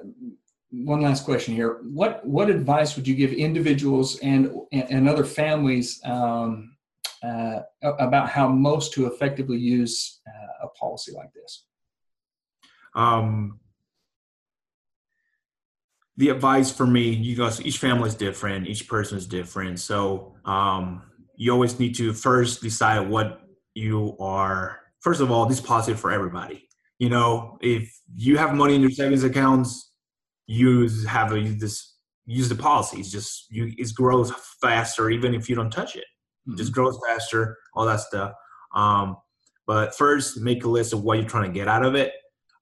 [0.71, 1.79] one last question here.
[1.85, 6.77] What what advice would you give individuals and and other families um,
[7.23, 10.38] uh, about how most to effectively use uh,
[10.69, 11.65] a policy like this?
[12.95, 13.61] Um,
[16.17, 19.79] the advice for me, you guys, each family is different, each person is different.
[19.79, 21.03] So um,
[21.37, 23.41] you always need to first decide what
[23.75, 24.81] you are.
[25.01, 26.69] First of all, this positive for everybody.
[26.99, 29.93] You know, if you have money in your savings accounts,
[30.49, 31.95] you have a this
[32.27, 33.13] use the policies.
[33.13, 36.05] Just you it grows faster even if you don't touch it.
[36.49, 36.57] Mm-hmm.
[36.57, 38.33] Just grows faster, all that stuff.
[38.75, 39.17] Um,
[39.69, 42.13] but first, make a list of what you're trying to get out of it.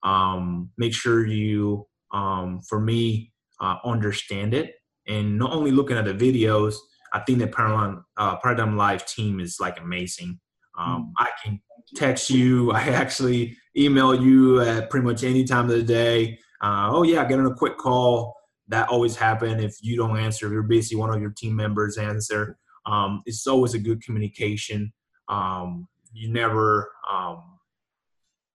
[0.02, 4.74] Um, make sure you, um, for me, uh, understand it.
[5.08, 6.74] And not only looking at the videos
[7.12, 10.38] i think the paradigm, uh, Paradigm Life team is like amazing.
[10.78, 11.24] Um, mm.
[11.24, 11.60] i can
[11.94, 16.38] text you i actually email you at pretty much any time of the day.
[16.60, 18.34] Uh, oh yeah get on a quick call.
[18.68, 21.96] That always happen if you don't answer if you're busy one of your team members
[21.98, 22.58] answer.
[22.84, 24.92] Um, it's always a good communication.
[25.28, 27.42] Um, you never um,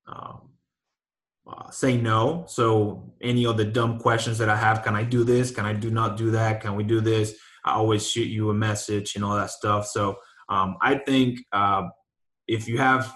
[0.07, 0.51] um
[1.47, 2.45] uh, say no.
[2.47, 5.51] So any of the dumb questions that I have, can I do this?
[5.51, 6.61] Can I do not do that?
[6.61, 7.35] Can we do this?
[7.65, 9.87] I always shoot you a message and all that stuff.
[9.87, 10.17] So
[10.49, 11.83] um, I think uh,
[12.47, 13.11] if you have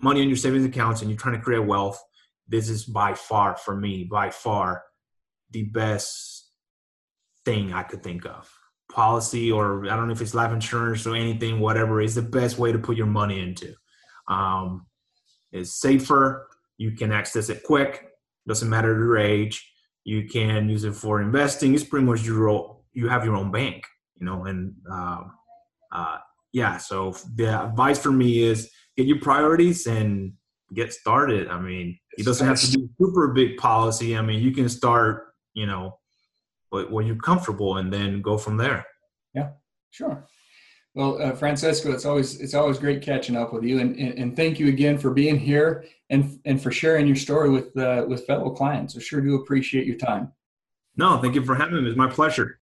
[0.00, 2.00] money in your savings accounts and you're trying to create wealth,
[2.48, 4.82] this is by far for me, by far
[5.50, 6.50] the best
[7.44, 8.50] thing I could think of.
[8.90, 12.58] Policy or I don't know if it's life insurance or anything, whatever is the best
[12.58, 13.74] way to put your money into.
[14.32, 14.86] Um,
[15.52, 16.48] it's safer
[16.82, 18.08] you can access it quick.
[18.48, 19.56] Doesn't matter your age.
[20.04, 21.74] You can use it for investing.
[21.74, 23.84] It's pretty much your you have your own bank,
[24.18, 24.44] you know.
[24.46, 25.20] And uh,
[25.92, 26.18] uh,
[26.52, 30.32] yeah, so the advice for me is get your priorities and
[30.74, 31.48] get started.
[31.48, 34.16] I mean, it doesn't have to be super big policy.
[34.16, 35.98] I mean, you can start, you know,
[36.70, 38.84] where you're comfortable and then go from there.
[39.34, 39.50] Yeah,
[39.90, 40.26] sure.
[40.94, 44.36] Well, uh, Francisco, it's always it's always great catching up with you, and, and, and
[44.36, 48.26] thank you again for being here and and for sharing your story with uh, with
[48.26, 48.94] fellow clients.
[48.94, 50.32] I sure do appreciate your time.
[50.96, 51.88] No, thank you for having me.
[51.88, 52.60] It's my pleasure.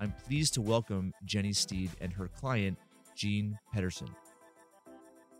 [0.00, 2.76] I'm pleased to welcome Jenny Steed and her client,
[3.16, 4.08] Jean Pedersen.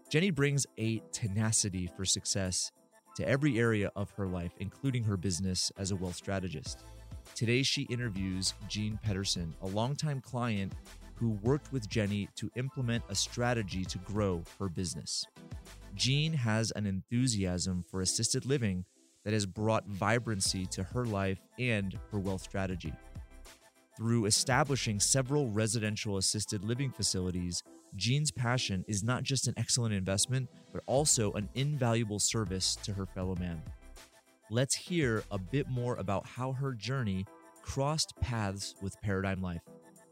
[0.08, 2.72] Jenny brings a tenacity for success
[3.16, 6.84] to every area of her life, including her business as a wealth strategist.
[7.34, 10.72] Today, she interviews Jean Pedersen, a longtime client
[11.14, 15.24] who worked with Jenny to implement a strategy to grow her business.
[15.94, 18.84] Jean has an enthusiasm for assisted living
[19.24, 22.92] that has brought vibrancy to her life and her wealth strategy.
[23.96, 27.62] Through establishing several residential assisted living facilities,
[27.96, 33.06] Jean's passion is not just an excellent investment, but also an invaluable service to her
[33.06, 33.62] fellow man
[34.54, 37.26] let's hear a bit more about how her journey
[37.60, 39.62] crossed paths with Paradigm Life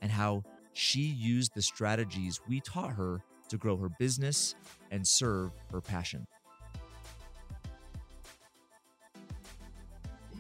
[0.01, 4.57] and how she used the strategies we taught her to grow her business
[4.91, 6.27] and serve her passion.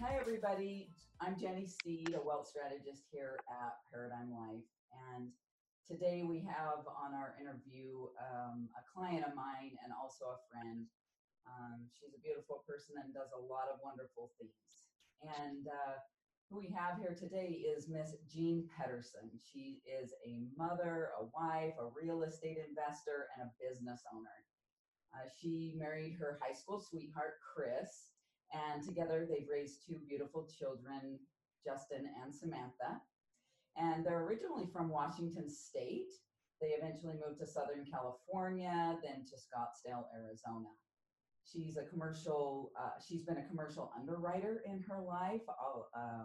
[0.00, 0.88] Hi, everybody.
[1.20, 4.64] I'm Jenny Steed, a wealth strategist here at Paradigm Life.
[5.14, 5.28] And
[5.86, 10.86] today we have on our interview um, a client of mine and also a friend
[11.46, 14.54] um, she's a beautiful person and does a lot of wonderful things.
[15.22, 15.98] And uh,
[16.50, 19.30] who we have here today is Miss Jean Pedersen.
[19.40, 24.38] She is a mother, a wife, a real estate investor, and a business owner.
[25.14, 28.12] Uh, she married her high school sweetheart, Chris,
[28.52, 31.18] and together they've raised two beautiful children,
[31.64, 33.00] Justin and Samantha.
[33.76, 36.12] And they're originally from Washington State.
[36.60, 40.68] They eventually moved to Southern California, then to Scottsdale, Arizona.
[41.44, 45.42] She's a commercial, uh, she's been a commercial underwriter in her life,
[45.96, 46.24] uh,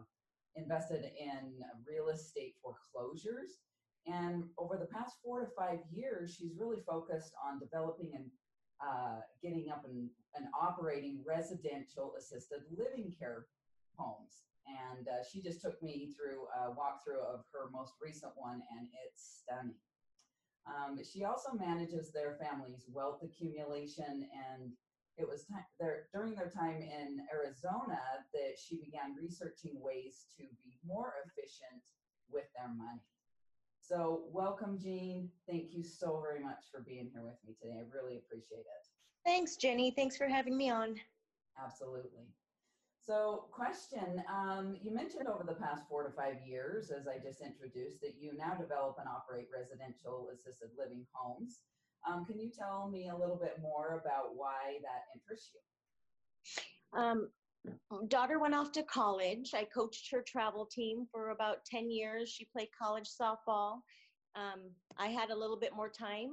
[0.55, 3.59] invested in real estate foreclosures.
[4.05, 8.25] And over the past four to five years, she's really focused on developing and
[8.79, 13.47] uh, getting up and, and operating residential assisted living care
[13.97, 14.43] homes.
[14.67, 18.87] And uh, she just took me through a walkthrough of her most recent one, and
[19.05, 19.75] it's stunning.
[20.67, 24.71] Um, she also manages their family's wealth accumulation and
[25.17, 25.65] it was time
[26.13, 27.99] during their time in Arizona
[28.33, 31.81] that she began researching ways to be more efficient
[32.31, 33.01] with their money.
[33.81, 35.29] So, welcome, Jean.
[35.49, 37.79] Thank you so very much for being here with me today.
[37.79, 38.83] I really appreciate it.
[39.25, 39.91] Thanks, Jenny.
[39.91, 40.95] Thanks for having me on.
[41.63, 42.27] Absolutely.
[42.99, 47.41] So, question um, you mentioned over the past four to five years, as I just
[47.41, 51.61] introduced, that you now develop and operate residential assisted living homes.
[52.07, 56.99] Um, can you tell me a little bit more about why that interests you?
[56.99, 57.29] Um,
[58.07, 59.51] daughter went off to college.
[59.53, 62.29] I coached her travel team for about 10 years.
[62.29, 63.81] She played college softball.
[64.35, 66.29] Um, I had a little bit more time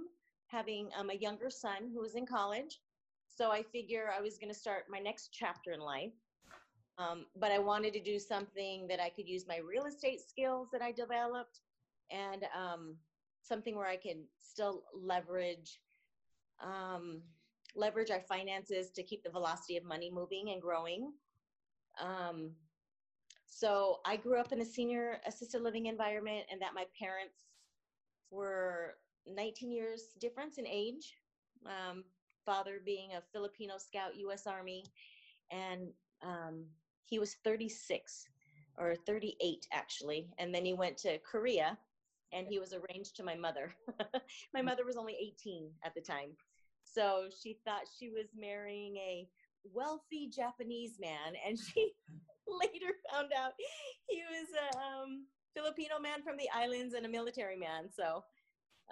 [0.49, 2.81] having um, a younger son who was in college.
[3.29, 6.13] So I figure I was going to start my next chapter in life.
[6.99, 10.69] Um, but I wanted to do something that I could use my real estate skills
[10.73, 11.61] that I developed
[12.13, 12.95] and um,
[13.45, 15.81] something where I can still leverage
[16.63, 17.21] um,
[17.77, 21.13] leverage our finances to keep the velocity of money moving and growing.
[22.01, 22.53] Um,
[23.47, 27.35] so I grew up in a senior assisted living environment, and that my parents
[28.31, 31.17] were 19 years difference in age.
[31.67, 32.05] Um,
[32.45, 34.47] father being a Filipino scout, U.S.
[34.47, 34.85] Army,
[35.51, 35.89] and
[36.23, 36.65] um,
[37.07, 38.27] he was 36
[38.77, 41.79] or 38 actually, and then he went to Korea,
[42.35, 43.75] and he was arranged to my mother.
[44.55, 46.31] my mother was only 18 at the time,
[46.85, 49.29] so she thought she was marrying a
[49.73, 51.93] wealthy Japanese man, and she
[52.47, 53.53] later found out
[54.09, 57.89] he was a um, Filipino man from the islands and a military man.
[57.91, 58.25] So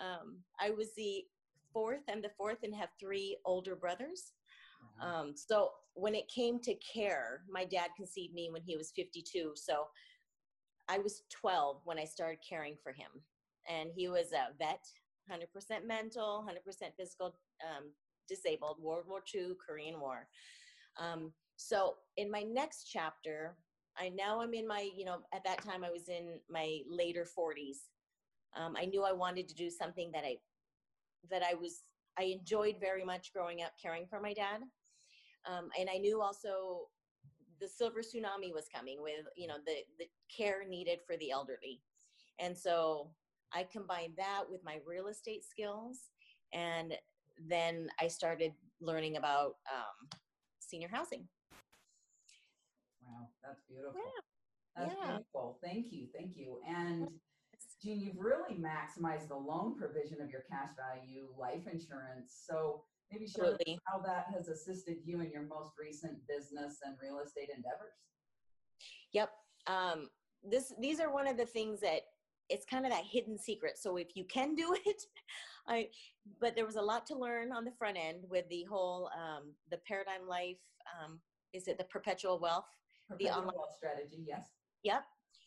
[0.00, 1.24] um, I was the
[1.72, 2.02] fourth.
[2.10, 4.32] I'm the fourth and have three older brothers.
[5.00, 9.52] Um, so when it came to care, my dad conceived me when he was 52.
[9.54, 9.86] So
[10.88, 13.10] I was 12 when I started caring for him.
[13.68, 14.84] And he was a vet,
[15.30, 17.92] 100% mental, 100% physical, um,
[18.28, 20.28] disabled, World War II, Korean War.
[20.98, 23.56] Um, so in my next chapter,
[23.96, 27.26] I now I'm in my, you know, at that time I was in my later
[27.26, 27.88] 40s.
[28.56, 30.36] Um, I knew I wanted to do something that I
[31.30, 31.82] that I was
[32.18, 34.60] I enjoyed very much growing up caring for my dad.
[35.46, 36.88] Um, and I knew also
[37.60, 41.80] the silver tsunami was coming with, you know, the, the care needed for the elderly.
[42.38, 43.10] And so
[43.54, 45.98] I combined that with my real estate skills.
[46.52, 46.94] And
[47.48, 50.18] then I started learning about um,
[50.60, 51.28] senior housing.
[53.02, 54.00] Wow, that's beautiful.
[54.00, 54.20] Yeah.
[54.76, 55.06] That's Yeah.
[55.08, 55.58] beautiful.
[55.62, 56.08] Thank you.
[56.16, 56.60] Thank you.
[56.66, 57.08] And
[57.82, 62.42] Jean, you've really maximized the loan provision of your cash value life insurance.
[62.46, 67.18] So maybe share how that has assisted you in your most recent business and real
[67.20, 67.94] estate endeavors.
[69.12, 69.30] Yep.
[69.66, 70.08] Um,
[70.44, 72.02] this these are one of the things that
[72.52, 73.78] it's kind of that hidden secret.
[73.78, 75.02] So if you can do it,
[75.66, 75.88] I
[76.40, 79.52] but there was a lot to learn on the front end with the whole um,
[79.70, 80.58] the paradigm life.
[81.02, 81.20] Um,
[81.52, 82.66] is it the perpetual wealth?
[83.08, 84.46] Perpetual online- wealth strategy, yes.
[84.84, 85.04] Yep.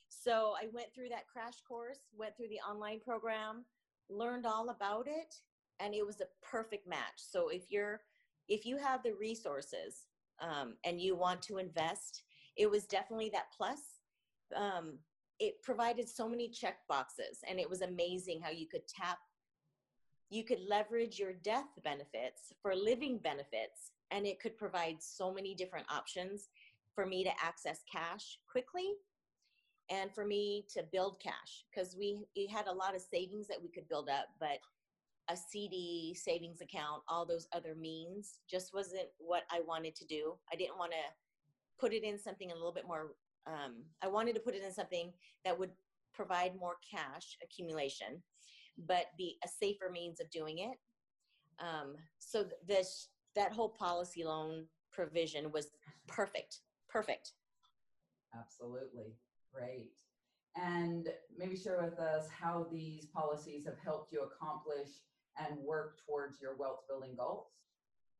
[0.09, 3.65] So I went through that crash course, went through the online program,
[4.09, 5.35] learned all about it,
[5.79, 7.17] and it was a perfect match.
[7.17, 8.01] So if you're
[8.47, 10.05] if you have the resources
[10.39, 12.23] um, and you want to invest,
[12.55, 13.79] it was definitely that plus.
[14.55, 14.99] Um,
[15.39, 19.17] it provided so many check boxes, and it was amazing how you could tap,
[20.29, 25.53] you could leverage your death benefits for living benefits, and it could provide so many
[25.53, 26.49] different options
[26.93, 28.93] for me to access cash quickly
[29.89, 33.61] and for me to build cash because we, we had a lot of savings that
[33.61, 34.57] we could build up but
[35.29, 40.33] a cd savings account all those other means just wasn't what i wanted to do.
[40.51, 40.97] I didn't want to
[41.79, 43.15] put it in something a little bit more
[43.47, 45.11] um, i wanted to put it in something
[45.43, 45.71] that would
[46.13, 48.21] provide more cash accumulation
[48.87, 50.77] but be a safer means of doing it
[51.59, 55.67] um, so this that whole policy loan provision was
[56.07, 57.33] perfect perfect
[58.39, 59.15] Absolutely.
[59.53, 59.91] Great.
[60.55, 64.87] And maybe share with us how these policies have helped you accomplish
[65.37, 67.47] and work towards your wealth building goals.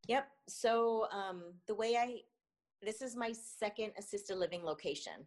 [0.07, 0.28] Yep.
[0.47, 2.19] So um, the way I,
[2.86, 5.25] this is my second assisted living location.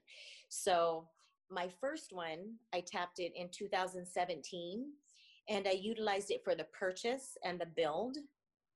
[0.48, 1.08] So
[1.50, 4.84] my first one, I tapped it in 2017
[5.48, 8.16] and I utilized it for the purchase and the build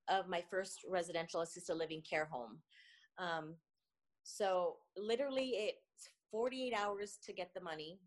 [0.09, 2.59] of my first residential assisted living care home.
[3.19, 3.55] Um,
[4.23, 7.99] so literally it's 48 hours to get the money.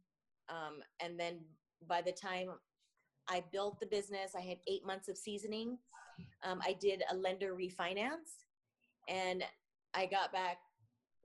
[0.49, 1.39] Um, and then
[1.88, 2.49] by the time
[3.28, 5.78] I built the business, I had eight months of seasoning.
[6.43, 8.45] Um, I did a lender refinance
[9.07, 9.43] and
[9.93, 10.57] I got back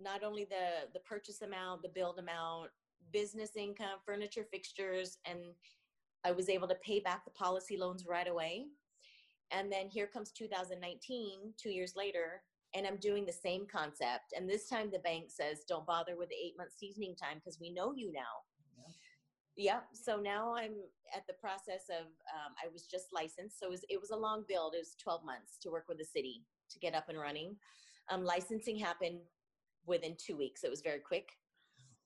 [0.02, 2.70] not only the, the purchase amount, the build amount,
[3.12, 5.38] business income, furniture fixtures, and
[6.24, 8.66] I was able to pay back the policy loans right away.
[9.50, 12.42] And then here comes 2019, two years later,
[12.74, 14.32] and I'm doing the same concept.
[14.36, 17.58] And this time the bank says, don't bother with the eight month seasoning time because
[17.60, 18.44] we know you now.
[19.56, 19.88] Yep.
[19.92, 20.74] So now I'm
[21.14, 23.58] at the process of, um, I was just licensed.
[23.58, 24.74] So it was, it was a long build.
[24.74, 27.56] It was 12 months to work with the city to get up and running.
[28.08, 29.18] Um, licensing happened
[29.86, 30.64] within two weeks.
[30.64, 31.30] It was very quick.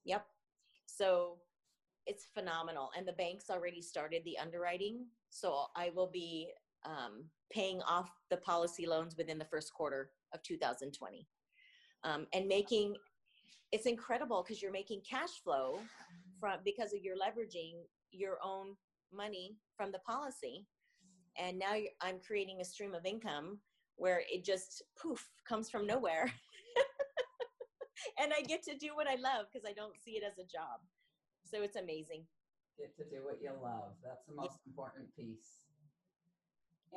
[0.05, 0.25] Yep.
[0.87, 1.37] So
[2.07, 2.91] it's phenomenal.
[2.97, 5.07] And the bank's already started the underwriting.
[5.29, 6.51] So I will be
[6.85, 11.27] um, paying off the policy loans within the first quarter of 2020.
[12.03, 12.95] um, and making
[13.71, 15.79] it's incredible because you're making cash flow
[16.39, 17.75] from because of your leveraging
[18.11, 18.75] your own
[19.13, 20.65] money from the policy
[21.37, 23.59] and now i'm creating a stream of income
[23.97, 26.31] where it just poof comes from nowhere
[28.21, 30.47] and i get to do what i love because i don't see it as a
[30.47, 30.79] job
[31.43, 32.25] so it's amazing
[32.77, 33.93] Get to do what you love.
[34.03, 35.61] That's the most important piece.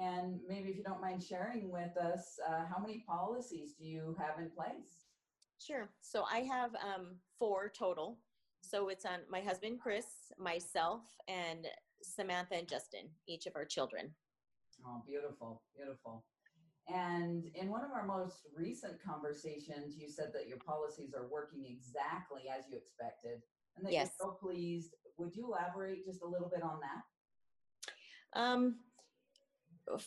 [0.01, 4.17] And maybe if you don't mind sharing with us, uh, how many policies do you
[4.19, 5.07] have in place?
[5.61, 5.89] Sure.
[6.01, 8.19] So I have um, four total.
[8.61, 11.67] So it's on my husband, Chris, myself, and
[12.03, 14.11] Samantha and Justin, each of our children.
[14.85, 16.25] Oh, beautiful, beautiful.
[16.89, 21.67] And in one of our most recent conversations, you said that your policies are working
[21.67, 23.43] exactly as you expected
[23.77, 24.17] and that Yes.
[24.21, 24.95] you're so pleased.
[25.19, 28.39] Would you elaborate just a little bit on that?
[28.41, 28.81] Um,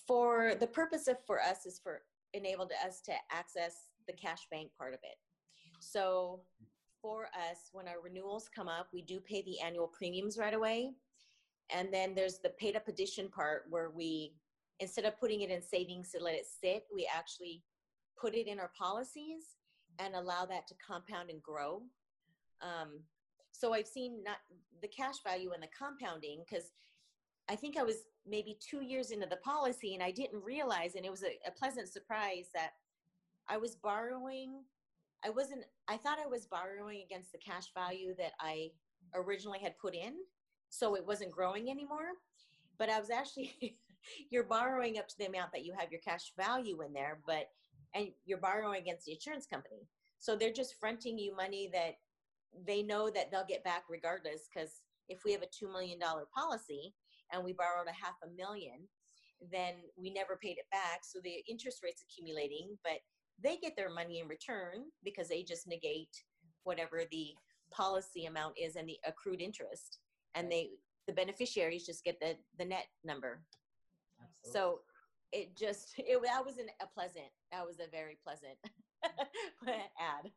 [0.07, 2.03] for the purpose of for us is for
[2.33, 5.17] enabled us to access the cash bank part of it.
[5.79, 6.41] So
[7.01, 10.93] for us, when our renewals come up, we do pay the annual premiums right away.
[11.73, 14.33] And then there's the paid up addition part where we,
[14.81, 17.63] instead of putting it in savings to let it sit, we actually
[18.19, 19.55] put it in our policies
[19.99, 21.83] and allow that to compound and grow.
[22.61, 22.99] Um,
[23.51, 24.37] so I've seen not
[24.81, 26.71] the cash value and the compounding because
[27.47, 31.05] I think I was maybe two years into the policy and I didn't realize, and
[31.05, 32.71] it was a, a pleasant surprise that
[33.47, 34.63] I was borrowing.
[35.23, 38.71] I wasn't, I thought I was borrowing against the cash value that I
[39.13, 40.15] originally had put in.
[40.69, 42.13] So it wasn't growing anymore.
[42.79, 43.77] But I was actually,
[44.29, 47.47] you're borrowing up to the amount that you have your cash value in there, but,
[47.93, 49.87] and you're borrowing against the insurance company.
[50.19, 51.95] So they're just fronting you money that
[52.67, 54.47] they know that they'll get back regardless.
[54.53, 55.99] Because if we have a $2 million
[56.35, 56.93] policy,
[57.31, 58.87] and we borrowed a half a million,
[59.51, 61.01] then we never paid it back.
[61.03, 62.99] So the interest rate's accumulating, but
[63.41, 66.09] they get their money in return because they just negate
[66.63, 67.29] whatever the
[67.71, 69.99] policy amount is and the accrued interest.
[70.35, 70.71] And they
[71.07, 73.41] the beneficiaries just get the the net number.
[74.45, 74.59] Absolutely.
[74.59, 74.79] So
[75.31, 78.57] it just it that was an, a pleasant that was a very pleasant
[79.67, 80.31] ad.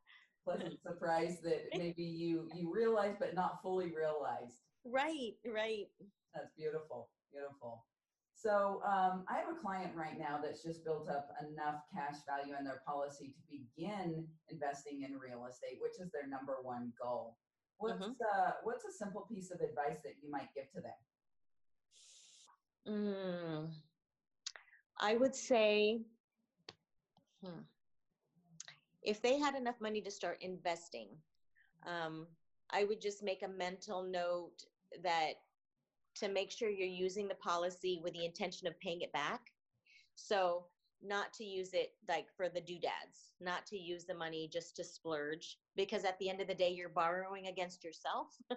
[0.44, 4.60] pleasant surprise that maybe you you realized but not fully realized.
[4.84, 5.86] Right, right.
[6.34, 7.84] That's beautiful, beautiful.
[8.36, 12.54] So um, I have a client right now that's just built up enough cash value
[12.58, 17.38] in their policy to begin investing in real estate, which is their number one goal.
[17.78, 20.92] What's uh, what's a simple piece of advice that you might give to them?
[22.86, 23.70] Mm,
[24.98, 26.00] I would say,
[27.42, 27.60] hmm,
[29.02, 31.08] if they had enough money to start investing,
[31.86, 32.26] um,
[32.70, 34.64] I would just make a mental note
[35.02, 35.34] that
[36.16, 39.52] to make sure you're using the policy with the intention of paying it back.
[40.14, 40.66] So,
[41.02, 44.84] not to use it like for the doodads, not to use the money just to
[44.84, 48.28] splurge, because at the end of the day, you're borrowing against yourself.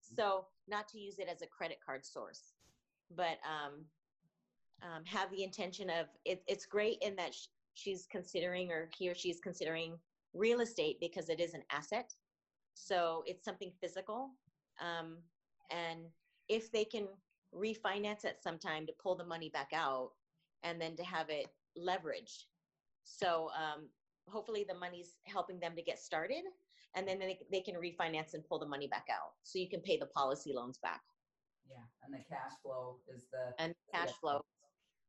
[0.00, 2.54] so, not to use it as a credit card source
[3.16, 3.84] but um,
[4.84, 9.10] um, have the intention of it, it's great in that sh- she's considering or he
[9.10, 9.98] or she's considering
[10.34, 12.12] real estate because it is an asset.
[12.74, 14.30] So it's something physical
[14.80, 15.16] um,
[15.70, 16.00] and
[16.48, 17.06] if they can
[17.54, 20.10] refinance at some time to pull the money back out
[20.62, 21.46] and then to have it
[21.78, 22.44] leveraged.
[23.04, 23.88] So um,
[24.28, 26.42] hopefully the money's helping them to get started
[26.96, 29.32] and then they, they can refinance and pull the money back out.
[29.42, 31.00] So you can pay the policy loans back.
[31.68, 34.44] Yeah, and the cash flow is the and cash flow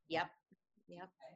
[0.10, 0.30] Yep.
[0.88, 1.03] Yep.
[1.03, 1.36] Okay.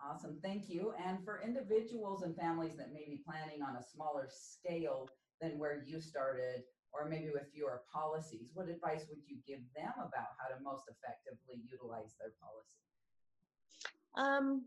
[0.00, 0.92] Awesome, thank you.
[1.04, 5.08] And for individuals and families that may be planning on a smaller scale
[5.40, 9.92] than where you started, or maybe with fewer policies, what advice would you give them
[9.96, 12.76] about how to most effectively utilize their policy?
[14.16, 14.64] Um,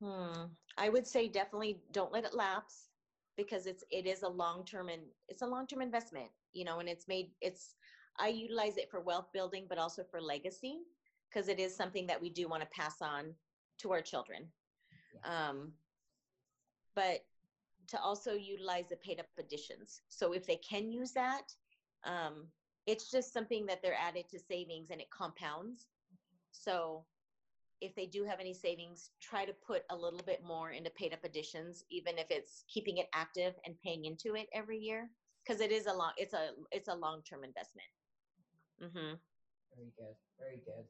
[0.00, 0.44] hmm,
[0.76, 2.88] I would say definitely don't let it lapse
[3.36, 6.80] because it's it is a long term and it's a long term investment, you know,
[6.80, 7.74] and it's made it's
[8.18, 10.80] I utilize it for wealth building, but also for legacy
[11.32, 13.34] because it is something that we do want to pass on
[13.78, 14.46] to our children.
[15.24, 15.72] Um,
[16.94, 17.24] but
[17.88, 20.02] to also utilize the paid up additions.
[20.08, 21.52] So if they can use that,
[22.04, 22.46] um,
[22.86, 25.86] it's just something that they're added to savings and it compounds.
[26.52, 27.04] So
[27.80, 31.12] if they do have any savings, try to put a little bit more into paid
[31.12, 35.10] up additions, even if it's keeping it active and paying into it every year,
[35.44, 37.88] because it is a long, it's a, it's a long term investment.
[38.82, 39.14] Mm-hmm.
[39.74, 40.84] Very good, very good.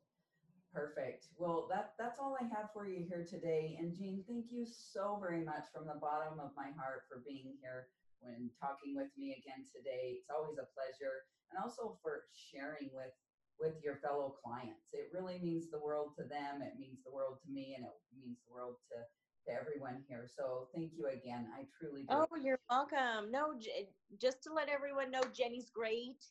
[0.73, 1.29] Perfect.
[1.37, 3.77] Well, that that's all I have for you here today.
[3.79, 7.61] And Jean, thank you so very much from the bottom of my heart for being
[7.61, 7.89] here
[8.21, 10.17] when talking with me again today.
[10.17, 13.13] It's always a pleasure, and also for sharing with
[13.61, 14.89] with your fellow clients.
[14.95, 16.63] It really means the world to them.
[16.65, 19.05] It means the world to me, and it means the world to
[19.45, 20.25] to everyone here.
[20.25, 21.49] So thank you again.
[21.53, 22.17] I truly do.
[22.17, 23.31] Oh, you're welcome.
[23.31, 23.89] No, J-
[24.21, 26.25] just to let everyone know, Jenny's great.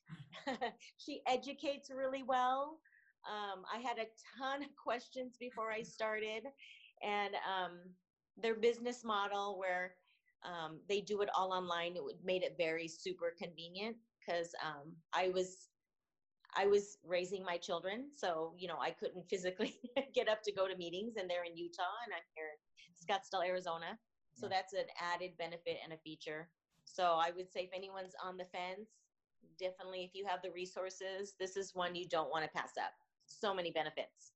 [0.98, 2.80] she educates really well.
[3.28, 4.08] Um, I had a
[4.38, 6.44] ton of questions before I started,
[7.04, 7.80] and um,
[8.42, 9.96] their business model, where
[10.44, 15.30] um, they do it all online, it made it very super convenient because um, I
[15.30, 15.70] was
[16.56, 19.76] I was raising my children, so you know I couldn't physically
[20.14, 23.48] get up to go to meetings, and they're in Utah, and I'm here in Scottsdale,
[23.48, 23.98] Arizona.
[24.34, 26.50] So that's an added benefit and a feature.
[26.86, 28.90] So I would say if anyone's on the fence,
[29.60, 32.94] definitely if you have the resources, this is one you don't want to pass up.
[33.40, 34.32] So many benefits.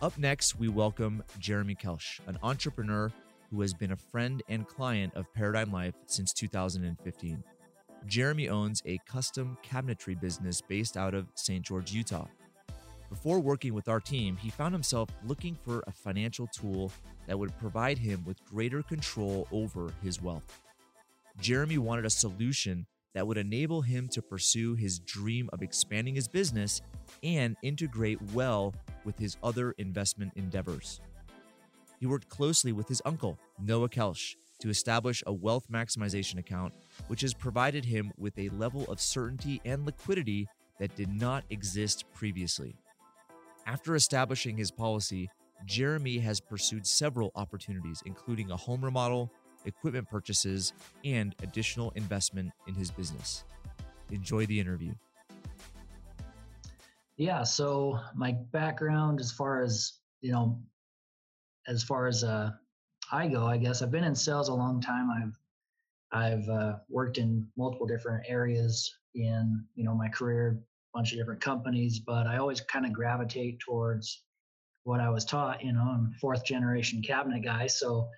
[0.00, 3.10] Up next, we welcome Jeremy Kelsch, an entrepreneur
[3.50, 7.42] who has been a friend and client of Paradigm Life since 2015.
[8.06, 11.64] Jeremy owns a custom cabinetry business based out of St.
[11.64, 12.28] George, Utah.
[13.08, 16.92] Before working with our team, he found himself looking for a financial tool
[17.26, 20.60] that would provide him with greater control over his wealth.
[21.40, 22.86] Jeremy wanted a solution
[23.18, 26.82] that would enable him to pursue his dream of expanding his business
[27.24, 28.72] and integrate well
[29.04, 31.00] with his other investment endeavors.
[31.98, 36.72] He worked closely with his uncle, Noah Kelsch, to establish a wealth maximization account,
[37.08, 40.46] which has provided him with a level of certainty and liquidity
[40.78, 42.76] that did not exist previously.
[43.66, 45.28] After establishing his policy,
[45.66, 49.32] Jeremy has pursued several opportunities, including a home remodel,
[49.68, 50.72] equipment purchases,
[51.04, 53.44] and additional investment in his business.
[54.10, 54.92] Enjoy the interview.
[57.16, 60.60] Yeah, so my background as far as, you know,
[61.66, 62.50] as far as uh
[63.10, 65.08] I go, I guess I've been in sales a long time.
[65.10, 65.38] I've
[66.10, 70.58] I've uh, worked in multiple different areas in, you know, my career,
[70.94, 74.22] a bunch of different companies, but I always kind of gravitate towards
[74.84, 78.08] what I was taught, you know, I'm fourth generation cabinet guy, so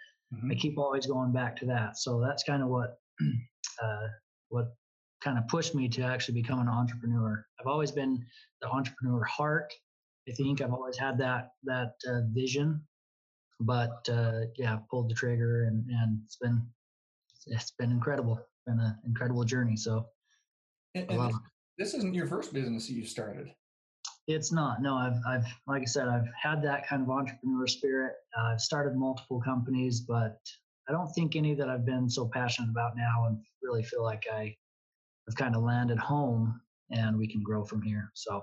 [0.51, 1.99] I keep always going back to that.
[1.99, 2.99] So that's kind of what
[3.83, 4.09] uh,
[4.49, 4.75] what
[5.23, 7.45] kind of pushed me to actually become an entrepreneur.
[7.61, 8.25] I've always been
[8.63, 9.73] the entrepreneur heart.
[10.29, 12.81] I think I've always had that that uh, vision,
[13.61, 16.65] but uh, yeah, pulled the trigger and and it's been
[17.47, 18.39] it's been incredible.
[18.39, 19.77] It's been an incredible journey.
[19.77, 20.07] So
[20.95, 21.39] And, and this,
[21.79, 23.53] this isn't your first business that you started.
[24.31, 24.81] It's not.
[24.81, 28.15] No, I've, I've, like I said, I've had that kind of entrepreneur spirit.
[28.39, 30.39] Uh, I've started multiple companies, but
[30.89, 34.27] I don't think any that I've been so passionate about now and really feel like
[34.33, 34.57] I
[35.27, 36.61] have kind of landed home
[36.91, 38.11] and we can grow from here.
[38.15, 38.43] So,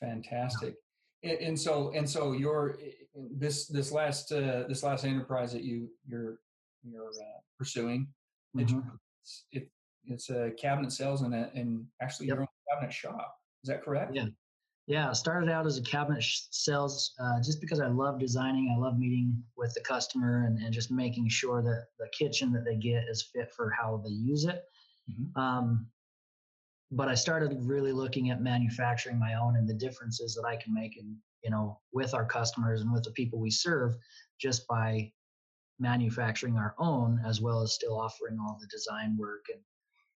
[0.00, 0.76] Fantastic.
[1.22, 2.78] And, and so and so your
[3.14, 6.38] this this last uh, this last enterprise that you you're
[6.82, 8.08] you're uh, pursuing,
[8.56, 8.82] mhm.
[9.22, 9.70] it's, it,
[10.06, 12.34] it's a cabinet sales and a, and actually Yep.
[12.34, 13.36] your own cabinet shop.
[13.62, 14.14] Is that correct?
[14.14, 14.28] Yeah.
[14.90, 18.74] Yeah, I started out as a cabinet sh- sales uh, just because I love designing.
[18.76, 22.64] I love meeting with the customer and, and just making sure that the kitchen that
[22.64, 24.64] they get is fit for how they use it.
[25.08, 25.36] Mhm.
[25.40, 25.86] Um,
[26.90, 30.74] but I started really looking at manufacturing my own and the differences that I can
[30.74, 33.94] make in, you know, with our customers and with the people we serve
[34.40, 35.12] just by
[35.78, 39.62] manufacturing our own as well as still offering all the design work and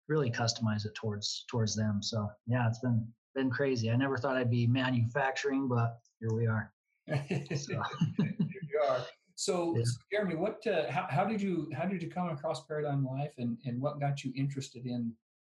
[0.08, 2.02] really customize it towards towards them.
[2.02, 3.90] So yeah, it's been been crazy.
[3.90, 6.72] I never thought I'd be manufacturing, but here we are.
[7.56, 7.82] So,
[8.18, 9.00] Here you are.
[9.34, 9.82] So, Yeah.
[10.10, 13.58] Jeremy, what uh, how, how did you how did you come across Paradigm Life and,
[13.66, 15.12] and what got you interested in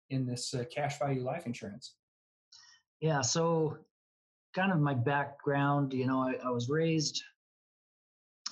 [0.10, 1.96] in this uh, cash value life insurance?
[3.00, 3.78] yeah, so
[4.56, 7.22] kind of my background, you know, I, I was raised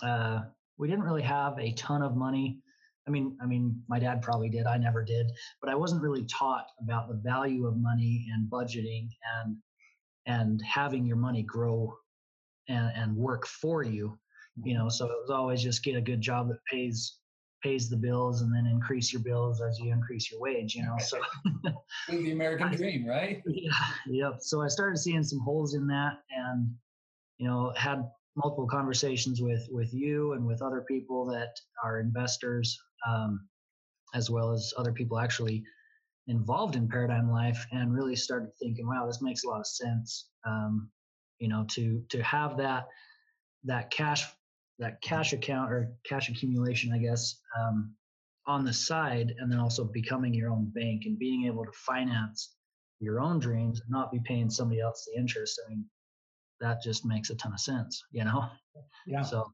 [0.04, 0.42] uh
[0.78, 2.60] we didn't really have a ton of money.
[3.08, 4.66] I mean, I mean, my dad probably did.
[4.66, 5.32] I never did,
[5.62, 9.58] but I wasn't really taught about the value of money and budgeting and
[10.28, 11.96] and having your money grow
[12.68, 14.18] and, and work for you.
[14.64, 14.84] You mm-hmm.
[14.84, 17.20] know, so it was always just get a good job that pays
[17.62, 20.76] pays the bills and then increase your bills as you increase your wage.
[20.76, 21.20] You know, so
[22.10, 23.42] The American dream, right?
[23.48, 23.72] yeah,
[24.08, 24.38] yep.
[24.40, 26.70] So I started seeing some holes in that, and
[27.38, 28.04] you know, had
[28.36, 33.48] multiple conversations with with you and with other people that are investors, um,
[34.14, 35.64] as well as other people actually
[36.28, 40.30] involved in Paradigm Life, and really started thinking, wow, this makes a lot of sense.
[40.46, 40.90] Um,
[41.40, 42.88] you know, to to have that
[43.64, 44.26] that cash
[44.80, 47.96] that cash account or cash accumulation, I guess, um,
[48.48, 52.56] on the side, and then also becoming your own bank and being able to finance
[53.00, 55.60] your own dreams and not be paying somebody else the interest.
[55.66, 55.86] I mean,
[56.62, 58.50] that just makes a ton of sense, you know?
[59.06, 59.22] Yeah.
[59.22, 59.54] So,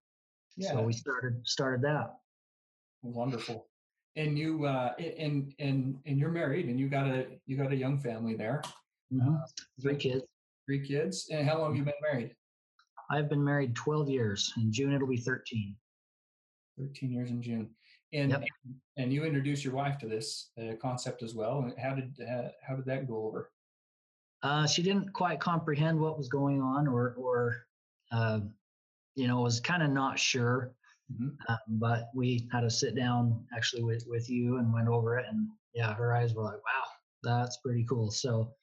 [0.56, 0.72] Yeah.
[0.72, 2.16] so we started, started that.
[3.04, 3.68] Wonderful.
[4.16, 7.76] And you uh and and and you're married and you got a you got a
[7.76, 8.62] young family there.
[9.14, 9.40] Mhm.
[9.82, 10.24] Three kids.
[10.66, 11.30] Three kids.
[11.32, 12.36] And how long have you been married?
[13.10, 14.54] I've been married 12 years.
[14.58, 15.76] In June, it'll be 13.
[16.78, 17.70] 13 years in June.
[18.14, 18.44] And Yep.
[18.98, 21.60] and you introduced your wife to this uh, concept as well.
[21.62, 23.52] And How did uh, how did that go over?
[24.44, 27.68] Uh, she didn't quite comprehend what was going on, or, or
[28.12, 28.40] uh,
[29.16, 30.74] you know, was kind of not sure.
[31.12, 31.36] Mhm.
[31.50, 35.26] Um, but we had to sit down actually with, with you and went over it,
[35.30, 36.84] and yeah, her eyes were like, "Wow,
[37.24, 38.56] that's pretty cool." So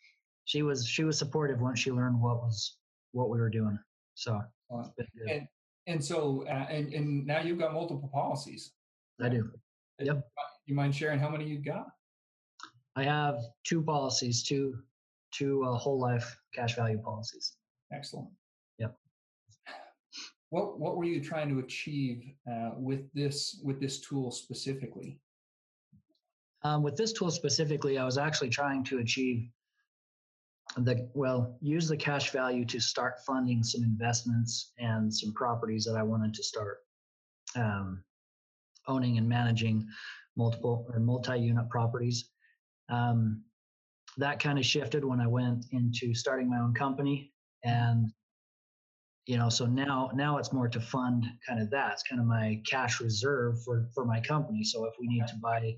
[0.45, 2.79] she was she was supportive once she learned what was
[3.13, 3.79] what we were doing.
[4.15, 4.41] So
[4.71, 5.29] Uh, it's been good.
[5.31, 5.49] and
[5.87, 8.73] and so uh, and and now you've got multiple policies.
[9.21, 9.53] I do.
[9.99, 10.31] Yep.
[10.67, 11.87] You mind sharing how many you've got?
[12.97, 14.83] I have two policies, two
[15.33, 17.57] two uh, whole life cash value policies.
[17.93, 18.31] Excellent.
[20.51, 25.21] What what were you trying to achieve uh, with this with this tool specifically?
[26.63, 29.49] Um, with this tool specifically, I was actually trying to achieve
[30.77, 35.97] the well, use the cash value to start funding some investments and some properties that
[35.97, 36.79] I wanted to start
[37.57, 38.03] um,
[38.87, 39.87] owning and managing
[40.37, 42.31] multiple or multi-unit properties.
[42.89, 43.43] Um,
[44.17, 47.33] that kind of shifted when I went into starting my own company,
[47.65, 48.11] and
[49.29, 51.93] you know, so now now it's more to fund kind of that.
[51.93, 54.65] It's kind of my cash reserve for for my company.
[54.65, 55.77] So if we need to buy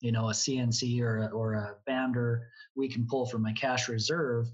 [0.00, 2.40] you know, a CNC or a, or a bander,
[2.76, 4.46] we can pull from my cash reserve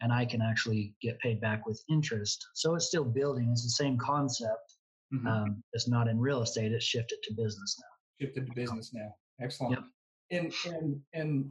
[0.00, 2.46] and I can actually get paid back with interest.
[2.54, 3.48] So it's still building.
[3.50, 4.76] It's the same concept.
[5.12, 5.26] Mhm.
[5.26, 6.72] Um, it's not in real estate.
[6.72, 8.26] It's shifted to business now.
[8.26, 9.14] Shifted to business now.
[9.40, 9.72] Excellent.
[9.72, 9.84] yep.
[10.30, 11.50] And and and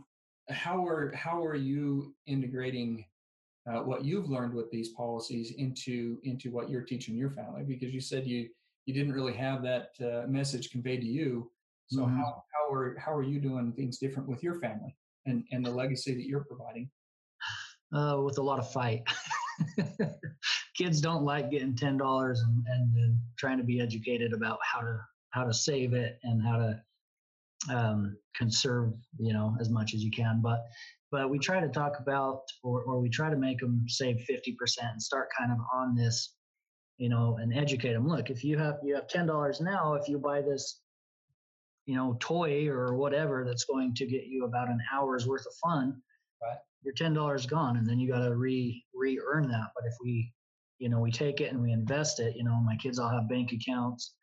[0.50, 3.06] how are how are you integrating
[3.70, 7.64] uh, what you've learned with these policies into into what you're teaching your family?
[7.64, 8.50] Because you said you
[8.86, 11.52] you didn't really have that uh, message conveyed to you.
[11.88, 12.18] So Mhm.
[12.18, 14.96] how how are how are you doing things different with your family
[15.26, 16.90] and and the legacy that you're providing?
[17.94, 19.04] Uh, with a lot of fight.
[20.78, 24.80] Kids don't like getting ten dollars and, and then trying to be educated about how
[24.82, 25.00] to
[25.32, 26.84] how to save it and how to
[27.70, 30.42] um, conserve, you know, as much as you can.
[30.42, 30.66] But
[31.12, 34.56] but we try to talk about or or we try to make them save fifty
[34.60, 36.36] percent and start kind of on this,
[36.98, 38.08] you know, and educate them.
[38.08, 40.82] Look, if you have you have ten dollars now, if you buy this
[41.86, 45.54] you know, toy or whatever that's going to get you about an hour's worth of
[45.64, 46.02] fun,
[46.42, 46.58] Right.
[46.84, 49.72] your ten dollars gone, and then you got to re re earn that.
[49.76, 50.34] But if we,
[50.80, 53.30] you know, we take it and we invest it, you know, my kids all have
[53.30, 54.14] bank accounts,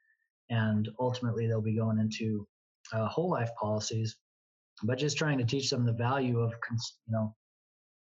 [0.51, 2.47] and ultimately they'll be going into
[2.93, 4.17] uh, whole life policies.
[4.83, 7.35] But just trying to teach them the value of, you know,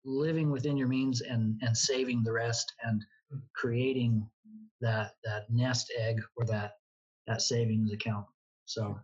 [0.05, 3.05] living within your means and and saving the rest and
[3.55, 4.29] creating
[4.81, 6.73] that that nest egg or that
[7.27, 8.27] that savings account.
[8.67, 8.99] So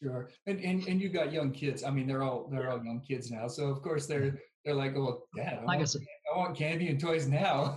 [0.00, 0.30] Sure.
[0.46, 1.82] And, and and you got young kids.
[1.82, 3.48] I mean, they're all they're all young kids now.
[3.48, 6.02] So of course they're they're like, oh, Dad, I, like I want, said,
[6.32, 7.76] I want candy and toys now.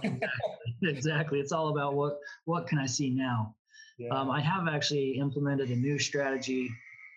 [0.84, 1.40] exactly.
[1.40, 3.56] It's all about what what can I see now.
[3.98, 4.10] yeah.
[4.10, 6.70] Um, I have actually implemented a new strategy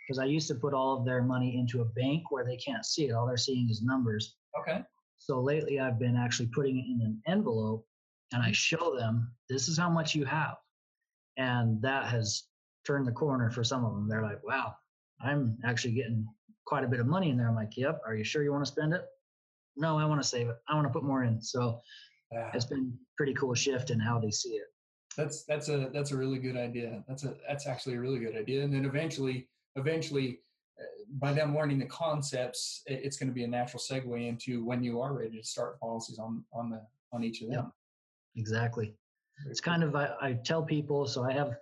[0.07, 2.85] because I used to put all of their money into a bank where they can't
[2.85, 3.13] see it.
[3.13, 4.37] All they're seeing is numbers.
[4.59, 4.83] okay.
[5.17, 7.87] So lately, I've been actually putting it in an envelope,
[8.33, 8.53] and I mm-hmm.
[8.53, 10.57] show them this is how much you have,
[11.39, 12.45] and that has
[12.87, 14.09] turned the corner for some of them.
[14.09, 14.75] They're like, "Wow,
[15.21, 16.27] I'm actually getting
[16.67, 18.03] quite a bit of money in there." I'm like, "Yep.
[18.07, 19.07] Are you sure you want to spend it?"
[19.77, 20.57] No, I want to save it.
[20.69, 21.41] I want to put more in.
[21.41, 21.81] So
[22.53, 24.67] it's been pretty cool shift in how they see it.
[25.17, 27.05] That's that's a that's a really good idea.
[27.09, 28.65] That's a that's actually a really good idea.
[28.65, 30.41] And then eventually, eventually,
[30.81, 30.85] uh,
[31.18, 35.01] by them learning the concepts, it's going to be a natural segue into when you
[35.01, 37.72] are ready to start policies on on the on each of them.
[38.37, 38.95] Exactly.
[39.49, 41.07] It's kind of I, I tell people.
[41.07, 41.57] So I have,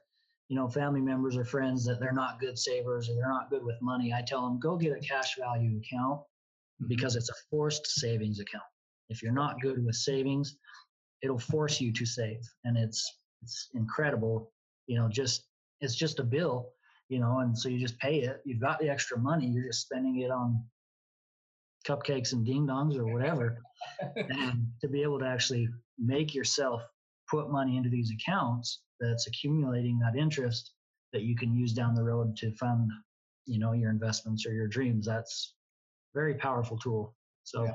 [0.49, 3.65] you know, family members or friends that they're not good savers or they're not good
[3.65, 4.13] with money.
[4.13, 6.23] I tell them go get a cash value account
[6.81, 6.89] Mhm.
[6.89, 8.65] because it's a forced savings account.
[9.11, 10.57] If you're not good with savings,
[11.23, 14.53] it'll force you to save, and it's it's incredible.
[14.87, 15.49] You know, just
[15.81, 16.73] it's just a bill,
[17.13, 18.41] you know, and so you just pay it.
[18.47, 19.47] You've got the extra money.
[19.47, 20.65] You're just spending it on
[21.87, 23.59] cupcakes and ding dongs or whatever
[24.17, 26.81] and to be able to actually make yourself
[27.29, 30.73] put money into these accounts that's accumulating that interest
[31.13, 32.89] that you can use down the road to fund
[33.47, 35.55] you know your investments or your dreams that's
[36.15, 37.75] very powerful tool so Yeah.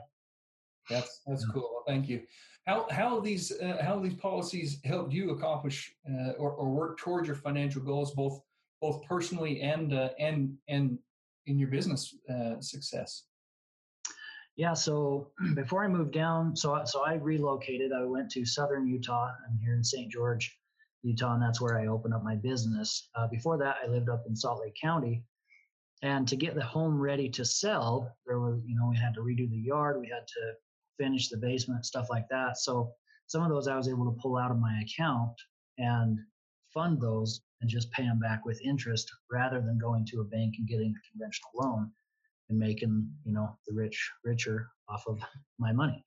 [0.90, 1.70] That's that's cool.
[1.74, 2.22] Well, thank you.
[2.66, 7.28] How how these uh, how these policies helped you accomplish uh, or, or work towards
[7.28, 8.42] your financial goals, both
[8.82, 10.98] both personally and uh, and and
[11.46, 13.24] in your business uh, success?
[14.56, 19.30] yeah so before i moved down so so i relocated i went to southern utah
[19.48, 20.58] i'm here in st george
[21.04, 24.24] utah and that's where i opened up my business uh, before that i lived up
[24.28, 25.24] in salt lake county
[26.02, 29.22] and to get the home ready to sell there was you know we had to
[29.22, 30.54] redo the yard we had to
[30.98, 32.58] finish the basement, stuff like that.
[32.58, 32.92] So
[33.28, 35.34] some of those I was able to pull out of my account
[35.78, 36.20] and
[36.74, 40.56] fund those and just pay them back with interest rather than going to a bank
[40.58, 41.92] and getting a conventional loan
[42.50, 45.20] and making you know the rich richer off of
[45.60, 46.04] my money.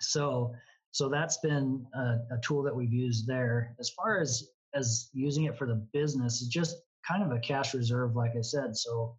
[0.00, 0.52] So
[0.92, 3.74] so that's been a, a, tool that we've used there.
[3.78, 7.74] As far as as using it for the business is just kind of a cash
[7.74, 8.76] reserve like i said.
[8.76, 9.16] So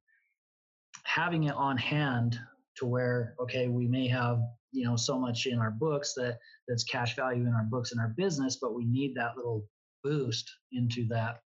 [1.04, 2.40] having it on hand
[2.76, 4.40] to where okay we may have
[4.72, 6.38] you know so much in our books that
[6.68, 9.66] that's cash value in our books in our business but we need that little
[10.04, 11.42] boost into that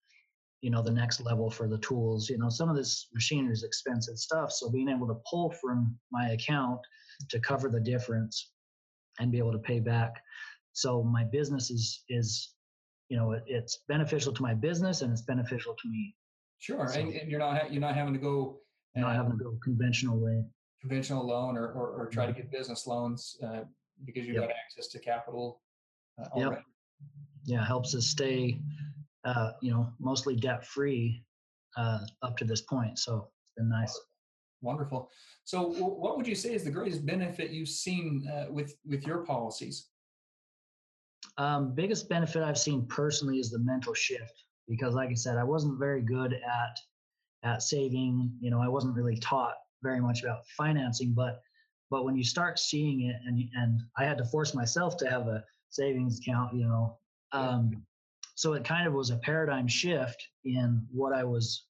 [0.61, 2.29] you know the next level for the tools.
[2.29, 5.97] You know some of this machinery is expensive stuff so being able to pull from
[6.11, 6.81] my account
[7.31, 8.51] to cover the difference
[9.19, 10.15] and be able to pay back.
[10.73, 12.55] So my business is is
[13.09, 16.15] you know it, it's beneficial to my business and it's beneficial to me.
[16.59, 18.59] Sure so, and, and, you're not you're not having to go
[18.97, 20.43] uh, not having to go conventional way.
[20.81, 23.61] conventional loan or, or, or try to get business loans uh,
[24.05, 24.49] because you've yep.
[24.49, 25.61] got access to capital
[26.21, 26.63] uh, yep.
[27.45, 28.61] Yeah helps us stay
[29.25, 31.23] uh, you know, mostly debt free
[31.77, 32.99] uh, up to this point.
[32.99, 33.99] So it's been nice.
[34.63, 35.11] Wonderful.
[35.45, 39.19] So, what would you say is the greatest benefit you've seen uh, with with your
[39.19, 39.89] policies?
[41.37, 45.45] Um, biggest benefit I've seen personally is the mental shift because, like I said, I
[45.45, 46.79] wasn't very good at
[47.45, 48.33] at saving.
[48.41, 51.41] You know, I wasn't really taught very much about financing, but
[51.89, 55.29] but when you start seeing it, and and I had to force myself to have
[55.29, 56.55] a savings account.
[56.55, 56.99] You know,
[57.33, 57.85] um,
[58.35, 61.64] so it kind of was a paradigm shift in what I was,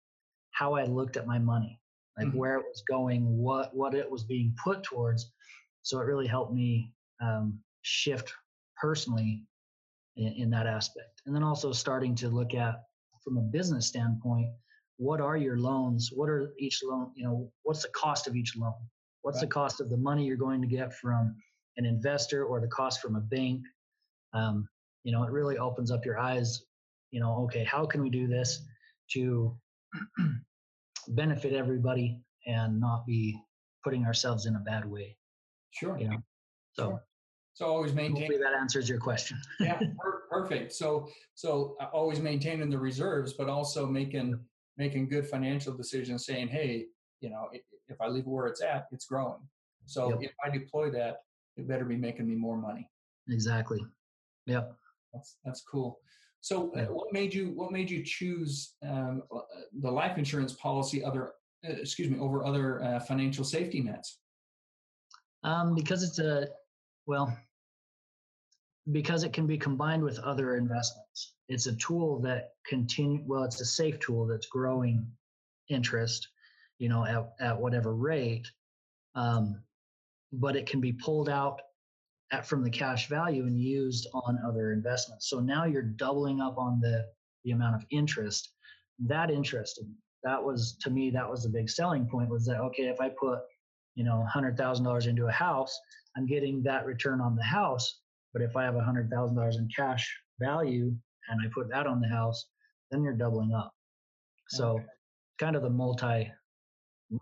[0.53, 1.80] how I looked at my money,
[2.16, 2.38] like mm-hmm.
[2.38, 5.32] where it was going, what what it was being put towards.
[5.82, 6.92] So it really helped me
[7.22, 8.32] um, shift
[8.80, 9.44] personally
[10.16, 12.82] in, in that aspect, and then also starting to look at
[13.24, 14.49] from a business standpoint,
[14.96, 16.11] what are your loans?
[16.14, 17.12] What are each loan?
[17.14, 18.74] You know, what's the cost of each loan?
[19.22, 19.42] What's right.
[19.42, 21.36] the cost of the money you're going to get from
[21.76, 23.62] an investor or the cost from a bank?
[24.35, 24.68] Um,
[25.05, 26.62] you know it really opens up your eyes
[27.11, 28.62] you know okay how can we do this
[29.12, 29.57] to
[31.09, 33.41] benefit everybody and not be
[33.83, 35.16] putting ourselves in a bad way?
[35.70, 35.99] Sure.
[35.99, 36.16] You know?
[36.72, 37.05] So sure.
[37.55, 39.39] so always maintain Hopefully that answers your question.
[39.61, 40.72] Yeah per- perfect.
[40.72, 44.39] So so uh, always maintaining the reserves but also making
[44.76, 46.87] making good financial decisions saying hey
[47.20, 49.41] you know if, if i leave it where it's at it's growing.
[49.87, 50.18] So yep.
[50.22, 51.22] if i deploy that
[51.57, 52.89] it better be making me more money.
[53.29, 53.81] Exactly
[54.49, 54.78] yep
[55.12, 56.01] that's that's cool.
[56.40, 59.40] So, uh, what made you what made you choose um, uh,
[59.80, 61.32] the life insurance policy other
[61.68, 64.20] uh, excuse me over other uh, financial safety nets?
[65.42, 66.49] Um, because it's a
[67.07, 67.36] well,
[68.92, 71.34] because it can be combined with other investments.
[71.49, 73.44] It's a tool that continue well.
[73.44, 75.07] It's a safe tool that's growing
[75.68, 76.28] interest,
[76.78, 78.51] you know, at at whatever rate.
[79.14, 79.61] Um,
[80.32, 81.61] but it can be pulled out
[82.33, 85.29] at, from the cash value and used on other investments.
[85.29, 87.07] So now you're doubling up on the
[87.45, 88.53] the amount of interest.
[88.99, 89.87] That interested
[90.24, 93.09] that was to me that was the big selling point was that okay if I
[93.09, 93.41] put
[93.95, 95.79] you know hundred thousand dollars into a house,
[96.16, 98.01] I'm getting that return on the house.
[98.33, 100.09] But if I have a hundred thousand dollars in cash
[100.39, 100.95] value
[101.29, 102.47] and I put that on the house,
[102.91, 103.72] then you're doubling up.
[104.49, 104.85] So okay.
[105.39, 106.31] kind of the multi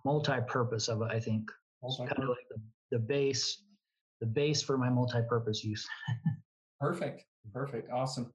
[0.04, 1.50] multi purpose of it, I think.
[1.98, 3.62] Kind of like the, the base
[4.20, 5.86] the base for my multi-purpose use.
[6.80, 8.32] perfect, perfect, awesome.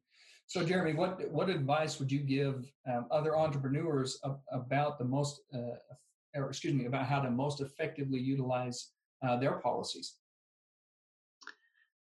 [0.48, 5.42] So, Jeremy, what what advice would you give um, other entrepreneurs ab- about the most,
[5.54, 5.78] uh,
[6.36, 8.90] or excuse me, about how to most effectively utilize
[9.26, 10.16] uh, their policies?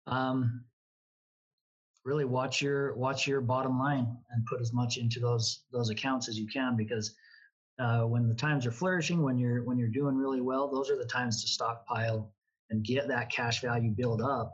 [0.06, 0.64] Um,
[2.04, 6.28] really watch your watch your bottom line and put as much into those those accounts
[6.28, 7.16] as you can because
[7.78, 10.96] uh, when the times are flourishing, when you're when you're doing really well, those are
[10.96, 12.32] the times to stockpile
[12.70, 14.52] and get that cash value build up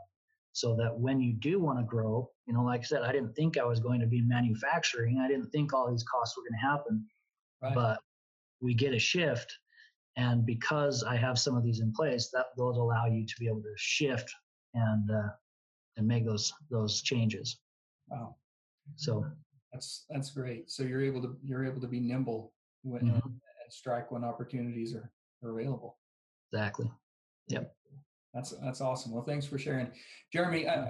[0.53, 3.33] so that when you do want to grow, you know, like I said, I didn't
[3.33, 5.19] think I was going to be manufacturing.
[5.19, 7.05] I didn't think all these costs were going to happen,
[7.61, 7.73] right.
[7.73, 7.99] but
[8.61, 9.51] we get a shift.
[10.15, 13.47] And because I have some of these in place, that those allow you to be
[13.47, 14.31] able to shift
[14.75, 15.29] and uh,
[15.97, 17.59] and make those those changes.
[18.09, 18.35] Wow.
[18.95, 19.25] So
[19.71, 20.69] that's that's great.
[20.69, 22.53] So you're able to you're able to be nimble
[22.83, 23.15] when mm-hmm.
[23.15, 25.11] and strike when opportunities are,
[25.43, 25.97] are available.
[26.51, 26.91] Exactly.
[27.47, 27.75] Yep.
[28.33, 29.11] That's that's awesome.
[29.11, 29.91] Well, thanks for sharing,
[30.31, 30.67] Jeremy.
[30.67, 30.87] Uh,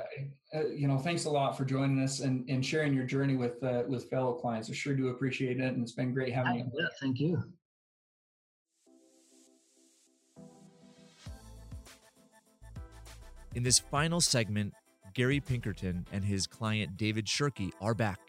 [0.56, 3.62] uh, you know, thanks a lot for joining us and, and sharing your journey with
[3.64, 4.70] uh, with fellow clients.
[4.70, 6.72] I sure do appreciate it, and it's been great having you.
[6.74, 7.44] Yeah, thank you.
[13.56, 14.74] In this final segment,
[15.14, 18.20] Gary Pinkerton and his client David Shirkey are back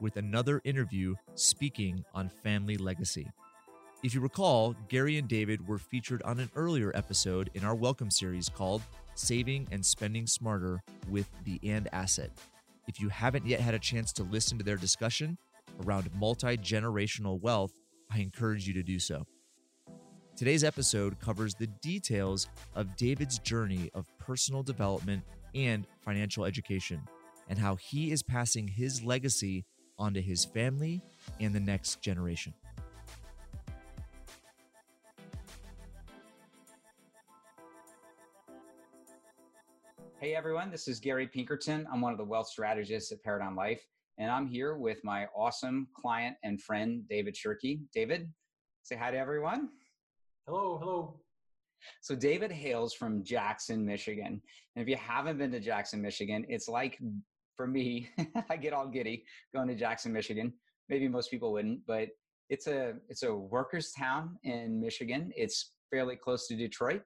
[0.00, 3.26] with another interview speaking on family legacy.
[4.04, 8.10] If you recall, Gary and David were featured on an earlier episode in our welcome
[8.10, 8.82] series called
[9.14, 12.30] Saving and Spending Smarter with the And Asset.
[12.86, 15.38] If you haven't yet had a chance to listen to their discussion
[15.86, 17.72] around multi generational wealth,
[18.10, 19.24] I encourage you to do so.
[20.36, 25.22] Today's episode covers the details of David's journey of personal development
[25.54, 27.00] and financial education,
[27.48, 29.64] and how he is passing his legacy
[29.98, 31.00] onto his family
[31.40, 32.52] and the next generation.
[40.24, 41.86] Hey everyone, this is Gary Pinkerton.
[41.92, 45.86] I'm one of the wealth strategists at Paradigm Life, and I'm here with my awesome
[45.94, 47.80] client and friend, David Shirkey.
[47.92, 48.32] David,
[48.84, 49.68] say hi to everyone.
[50.46, 51.20] Hello, hello.
[52.00, 54.40] So, David hails from Jackson, Michigan.
[54.74, 56.98] And if you haven't been to Jackson, Michigan, it's like
[57.54, 58.08] for me,
[58.48, 60.54] I get all giddy going to Jackson, Michigan.
[60.88, 62.08] Maybe most people wouldn't, but
[62.48, 65.32] it's a it's a workers town in Michigan.
[65.36, 67.02] It's fairly close to Detroit.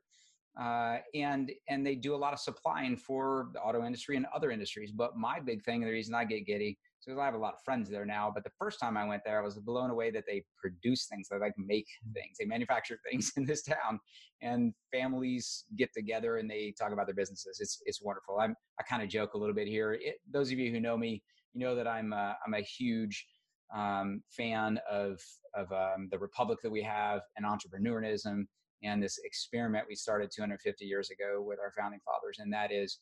[0.61, 4.51] Uh, and and they do a lot of supplying for the auto industry and other
[4.51, 4.91] industries.
[4.91, 7.55] But my big thing, and the reason I get giddy, is I have a lot
[7.55, 8.31] of friends there now.
[8.33, 11.29] But the first time I went there, I was blown away that they produce things,
[11.29, 14.01] that they can make things, they manufacture things in this town,
[14.43, 17.59] and families get together and they talk about their businesses.
[17.61, 18.39] It's it's wonderful.
[18.41, 19.95] I'm I kind of joke a little bit here.
[19.95, 21.23] It, those of you who know me,
[21.55, 23.27] you know that I'm uh, I'm a huge
[23.75, 25.21] um, fan of
[25.55, 28.47] of um, the republic that we have and entrepreneurism
[28.83, 33.01] and this experiment we started 250 years ago with our founding fathers, and that is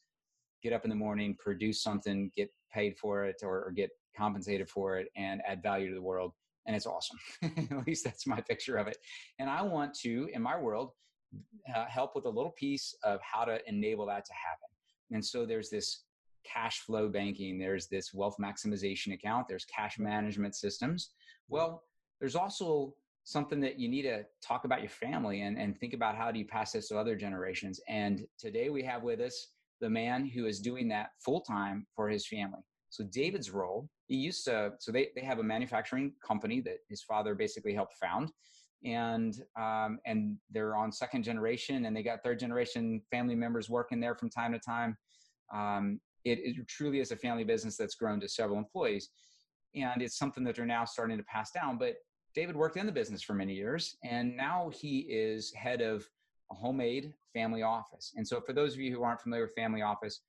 [0.62, 4.68] get up in the morning, produce something, get paid for it, or, or get compensated
[4.68, 6.33] for it, and add value to the world.
[6.66, 7.18] And it's awesome.
[7.43, 8.97] At least that's my picture of it.
[9.39, 10.91] And I want to, in my world,
[11.74, 14.68] uh, help with a little piece of how to enable that to happen.
[15.12, 16.03] And so there's this
[16.45, 21.11] cash flow banking, there's this wealth maximization account, there's cash management systems.
[21.49, 21.83] Well,
[22.20, 22.95] there's also
[23.27, 26.39] something that you need to talk about your family and, and think about how do
[26.39, 27.81] you pass this to other generations.
[27.89, 29.49] And today we have with us
[29.81, 32.61] the man who is doing that full time for his family.
[32.89, 37.03] So David's role, he used to, so they, they have a manufacturing company that his
[37.03, 38.31] father basically helped found.
[38.85, 43.99] And um, and they're on second generation, and they got third generation family members working
[43.99, 44.97] there from time to time.
[45.53, 49.09] Um, it, it truly is a family business that's grown to several employees,
[49.74, 51.79] and it's something that they're now starting to pass down.
[51.79, 51.97] But
[52.37, 56.07] David worked in the business for many years, and now he is head of
[56.53, 58.12] a homemade family office.
[58.14, 60.20] And so, for those of you who aren't familiar with family office,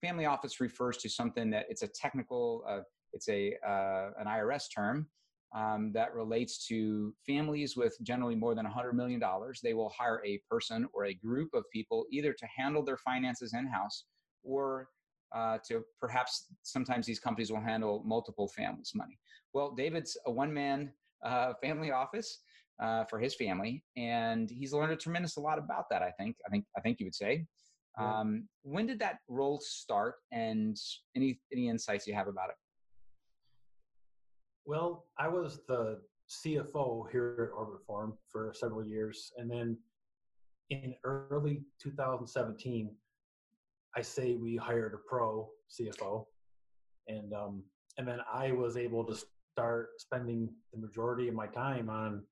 [0.00, 4.66] family office refers to something that it's a technical, uh, it's a uh, an IRS
[4.72, 5.08] term
[5.56, 9.20] um, that relates to families with generally more than $100 million.
[9.60, 13.54] They will hire a person or a group of people either to handle their finances
[13.54, 14.04] in house
[14.44, 14.88] or
[15.34, 19.18] uh, to perhaps sometimes these companies will handle multiple families' money.
[19.52, 20.92] Well, David's a one man
[21.24, 22.40] uh, family office
[22.82, 26.02] uh, for his family, and he's learned a tremendous a lot about that.
[26.02, 26.36] I think.
[26.46, 26.64] I think.
[26.76, 27.46] I think you would say.
[27.98, 30.76] Um, when did that role start, and
[31.16, 32.56] any any insights you have about it?
[34.66, 39.78] Well, I was the CFO here at Orbitform for several years, and then
[40.70, 42.90] in early 2017,
[43.96, 46.26] I say we hired a pro CFO,
[47.08, 47.62] and um,
[47.96, 49.16] and then I was able to
[49.56, 52.22] start spending the majority of my time on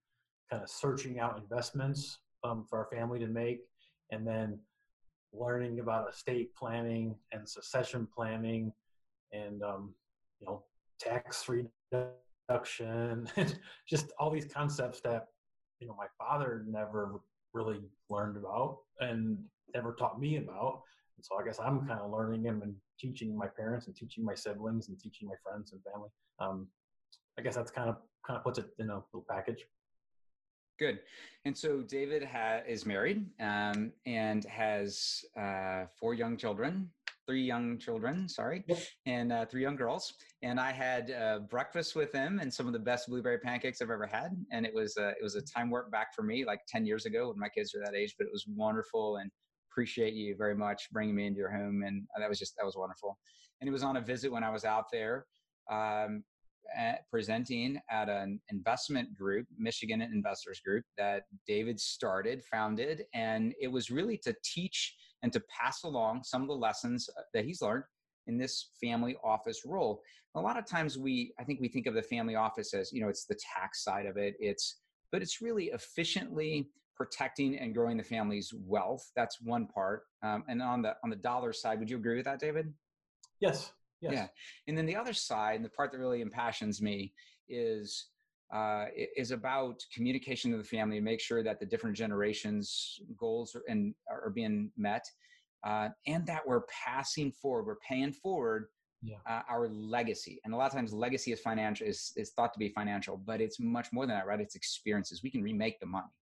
[0.50, 3.60] kind of searching out investments um, for our family to make
[4.10, 4.58] and then
[5.32, 8.70] learning about estate planning and succession planning
[9.32, 9.94] and um,
[10.38, 10.62] you know
[11.00, 13.58] tax reduction and
[13.88, 15.28] just all these concepts that
[15.80, 17.20] you know my father never
[17.54, 17.80] really
[18.10, 19.38] learned about and
[19.74, 20.82] never taught me about.
[21.16, 24.24] And so i guess i'm kind of learning them and teaching my parents and teaching
[24.26, 26.10] my siblings and teaching my friends and family.
[26.38, 26.68] Um,
[27.38, 27.96] I guess that's kind of
[28.26, 29.66] kind of puts it in a little package.
[30.78, 31.00] Good.
[31.44, 36.90] And so David ha- is married um, and has uh, four young children,
[37.28, 38.78] three young children, sorry, yep.
[39.06, 40.14] and uh, three young girls.
[40.42, 43.90] And I had uh, breakfast with them and some of the best blueberry pancakes I've
[43.90, 44.30] ever had.
[44.50, 47.28] And it was it was a time warp back for me, like ten years ago
[47.28, 48.16] when my kids were that age.
[48.18, 49.30] But it was wonderful and
[49.70, 51.84] appreciate you very much bringing me into your home.
[51.86, 53.16] And that was just that was wonderful.
[53.60, 55.26] And it was on a visit when I was out there.
[55.70, 56.24] Um,
[57.10, 63.90] presenting at an investment group, Michigan Investors Group, that David started, founded, and it was
[63.90, 67.84] really to teach and to pass along some of the lessons uh, that he's learned
[68.26, 70.02] in this family office role.
[70.34, 73.00] A lot of times we, I think we think of the family office as, you
[73.00, 74.34] know, it's the tax side of it.
[74.40, 74.80] It's,
[75.12, 79.10] but it's really efficiently protecting and growing the family's wealth.
[79.16, 80.02] That's one part.
[80.22, 82.72] Um, and on the on the dollar side, would you agree with that, David?
[83.40, 83.72] Yes,
[84.04, 84.12] Yes.
[84.12, 84.26] Yeah.
[84.68, 87.14] And then the other side, and the part that really impassions me,
[87.48, 88.06] is
[88.54, 88.86] uh,
[89.16, 93.62] is about communication to the family and make sure that the different generations goals are,
[93.68, 95.04] and are being met
[95.66, 98.66] uh, and that we're passing forward we're paying forward
[99.02, 99.16] Yeah.
[99.28, 102.58] uh, our legacy and a lot of times legacy is financial is, is thought to
[102.58, 105.86] be financial but it's much more than that right it's experiences we can remake the
[105.86, 106.12] money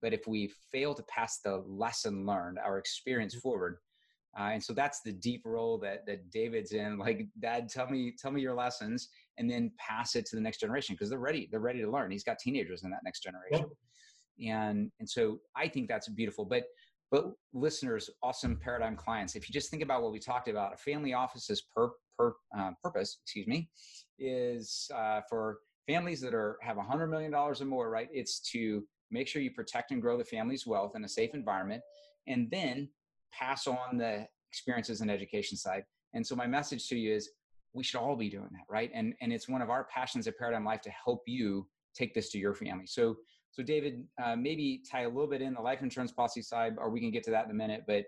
[0.00, 3.78] but if we fail to pass the lesson learned our experience forward
[4.38, 8.12] uh, and so that's the deep role that that david's in like dad tell me
[8.18, 9.08] tell me your lessons
[9.38, 12.10] and then pass it to the next generation because they're ready they're ready to learn.
[12.10, 13.70] He's got teenagers in that next generation.
[14.46, 16.44] And and so i think that's beautiful.
[16.44, 16.64] But
[17.10, 20.76] but listeners awesome paradigm clients if you just think about what we talked about a
[20.76, 23.68] family office's per, per uh, purpose excuse me
[24.18, 28.40] is uh, for families that are have a 100 million dollars or more right it's
[28.40, 31.82] to make sure you protect and grow the family's wealth in a safe environment.
[32.26, 32.88] And then
[33.32, 35.84] pass on the experiences and education side.
[36.14, 37.30] And so my message to you is
[37.72, 38.90] we should all be doing that right?
[38.94, 42.30] And and it's one of our passions at paradigm life to help you take this
[42.30, 42.86] to your family.
[42.86, 43.16] So
[43.50, 46.90] so david uh, maybe tie a little bit in the life insurance policy side or
[46.90, 48.04] we can get to that in a minute but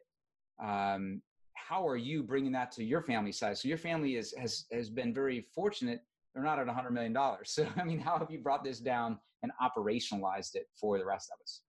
[0.62, 1.22] um,
[1.54, 3.58] how are you bringing that to your family side?
[3.58, 6.00] So your family is has has been very fortunate
[6.34, 7.50] they're not at a 100 million dollars.
[7.56, 11.30] So i mean how have you brought this down and operationalized it for the rest
[11.32, 11.62] of us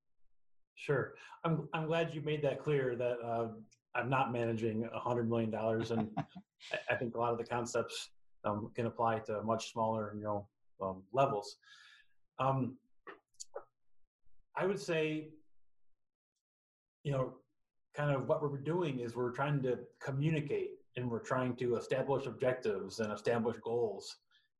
[0.80, 1.14] Sure.
[1.44, 3.48] I'm I'm glad you made that clear that uh,
[3.96, 7.44] I'm not managing a hundred million dollars, and I, I think a lot of the
[7.44, 8.12] concepts
[8.46, 10.48] um, can apply to much smaller, you know,
[10.82, 11.58] um, levels.
[12.40, 12.78] Um,
[14.56, 15.32] I would say,
[17.04, 17.34] you know,
[17.94, 22.26] kind of what we're doing is we're trying to communicate and we're trying to establish
[22.26, 24.16] objectives and establish goals,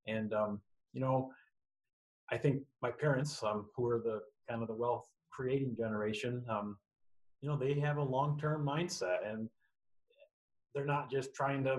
[0.06, 0.60] and um,
[0.92, 1.32] you know,
[2.30, 4.20] I think my parents, um, who are the
[4.50, 5.08] kind of the wealth
[5.40, 6.78] creating generation, um,
[7.42, 9.48] you know, they have a long-term mindset and
[10.76, 11.78] they're not just trying to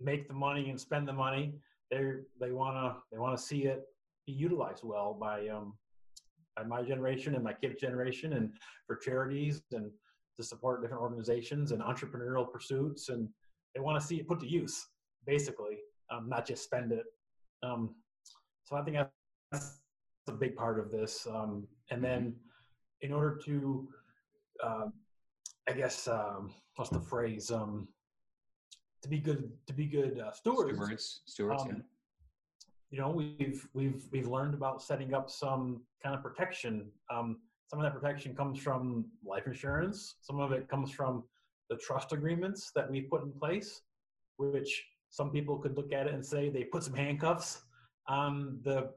[0.00, 1.54] make the money and spend the money.
[1.90, 3.82] They're, they want to, they want to see it
[4.28, 5.74] be utilized well by, um,
[6.56, 8.52] by my generation and my kids' generation and
[8.86, 9.90] for charities and
[10.36, 13.08] to support different organizations and entrepreneurial pursuits.
[13.08, 13.28] And
[13.74, 14.86] they want to see it put to use
[15.26, 15.78] basically,
[16.12, 17.06] um, not just spend it.
[17.64, 17.96] Um,
[18.66, 18.98] so I think
[19.50, 19.80] that's
[20.28, 21.26] a big part of this.
[21.28, 22.36] Um, and then
[23.02, 23.88] in order to,
[24.62, 24.86] uh,
[25.68, 27.50] I guess, um, what's the phrase?
[27.50, 27.88] Um,
[29.02, 30.72] to be good, to be good uh, stewards.
[30.72, 31.82] stewards stewards um, yeah.
[32.90, 36.90] You know, we've we've we've learned about setting up some kind of protection.
[37.10, 37.38] Um,
[37.68, 40.16] some of that protection comes from life insurance.
[40.22, 41.24] Some of it comes from
[41.68, 43.82] the trust agreements that we put in place,
[44.38, 47.62] which some people could look at it and say they put some handcuffs
[48.08, 48.90] on the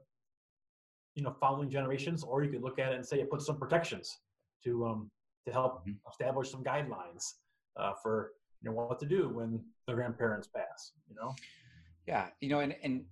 [1.14, 3.58] you know following generations, or you could look at it and say it puts some
[3.58, 4.18] protections
[4.64, 5.10] to um,
[5.46, 5.96] to help Mhm.
[6.10, 7.24] establish some guidelines
[7.76, 8.32] uh, for
[8.62, 10.92] you know what to do when the grandparents pass.
[11.08, 11.34] You know,
[12.06, 13.04] Yeah, you know, and and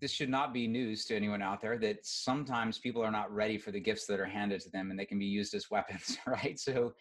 [0.00, 3.56] this should not be news to anyone out there that sometimes people are not ready
[3.56, 6.18] for the gifts that are handed to them, and they can be used as weapons,
[6.26, 6.58] right?
[6.58, 6.92] So,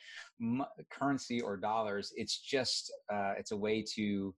[0.41, 4.33] m- currency or dollars, it's just uh, it's a way to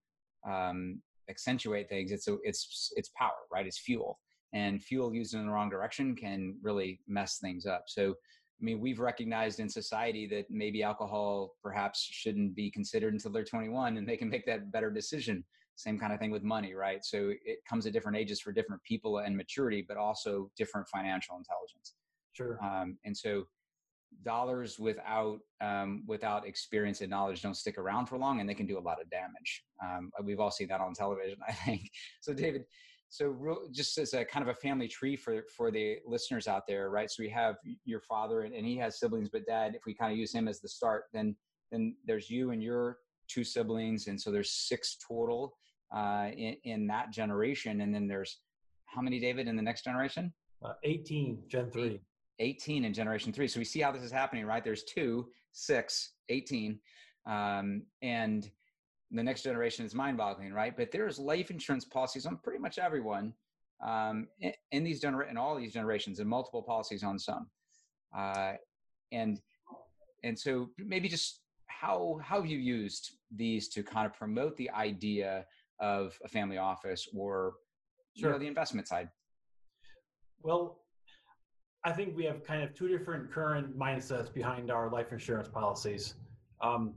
[0.49, 2.11] um, accentuate things.
[2.11, 3.68] It's a it's it's power, right?
[3.68, 4.19] It's fuel,
[4.56, 7.84] and fuel used in the wrong direction can really mess things up.
[7.88, 8.15] So.
[8.57, 13.44] I mean, we've recognized in society that maybe alcohol perhaps shouldn't be considered until they're
[13.44, 15.44] 21 and they can make that better decision
[15.76, 18.82] same kind of thing with money right so it comes at different ages for different
[18.84, 21.95] people and maturity but also different financial intelligence
[22.34, 22.57] sure.
[22.64, 23.44] um, and so
[24.23, 28.65] dollars without um, without experience and knowledge don't stick around for long and they can
[28.65, 31.90] do a lot of damage um, we've all seen that on television i think
[32.22, 32.64] so david
[33.10, 36.68] so real, just as a kind of a family tree for for the listeners out
[36.68, 37.10] there right?
[37.10, 37.56] So we have
[37.86, 40.48] your father and, and he has siblings but dad if we kind of use him
[40.48, 41.36] as the start then
[41.72, 45.57] then there's you and your two siblings and so there's six total
[45.95, 48.40] uh, in, in that generation and then there's
[48.86, 50.34] how many david in the next generation?
[50.64, 52.02] Uh, 18 Gen three.
[52.40, 53.48] 18 in generation three.
[53.48, 54.64] So we see how this is happening right?
[54.64, 56.80] There's two six 18
[57.27, 58.49] um, and
[59.18, 60.76] the next generation is mind boggling right?
[60.76, 63.34] But there's life insurance policies on pretty much everyone
[63.86, 67.48] um, in, in these gener- in all these generations and multiple policies on some.
[68.16, 68.54] Uh,
[69.12, 69.42] and
[70.24, 74.70] and so maybe just how how have you used these to kind of promote the
[74.72, 75.46] idea
[75.80, 77.54] of a family office or
[78.14, 79.10] you know the investment side?
[80.42, 80.80] Well,
[81.84, 86.16] I think we have kind of two different current mindsets behind our life insurance policies.
[86.62, 86.96] Um,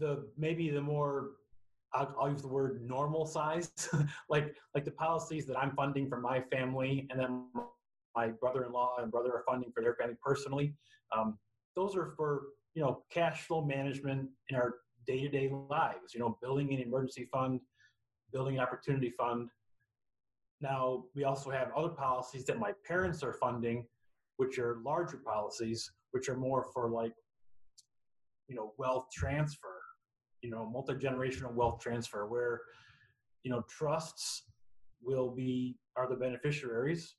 [0.00, 1.32] the maybe the more
[1.92, 3.70] I'll, I'll use the word normal size,
[4.28, 7.46] like like the policies that I'm funding for my family, and then
[8.16, 10.74] my brother-in-law and brother are funding for their family personally.
[11.16, 11.38] Um,
[11.76, 12.42] those are for
[12.74, 14.74] you know cash flow management in our
[15.06, 16.14] day-to-day lives.
[16.14, 17.60] You know, building an emergency fund,
[18.32, 19.48] building an opportunity fund.
[20.60, 23.86] now we also have other policies that my parents are funding,
[24.36, 27.14] which are larger policies, which are more for like,
[28.48, 29.79] you know, wealth transfer,
[30.42, 32.60] you know, multi generational wealth transfer, where,
[33.42, 34.44] you know, trusts
[35.02, 37.16] will be are the beneficiaries,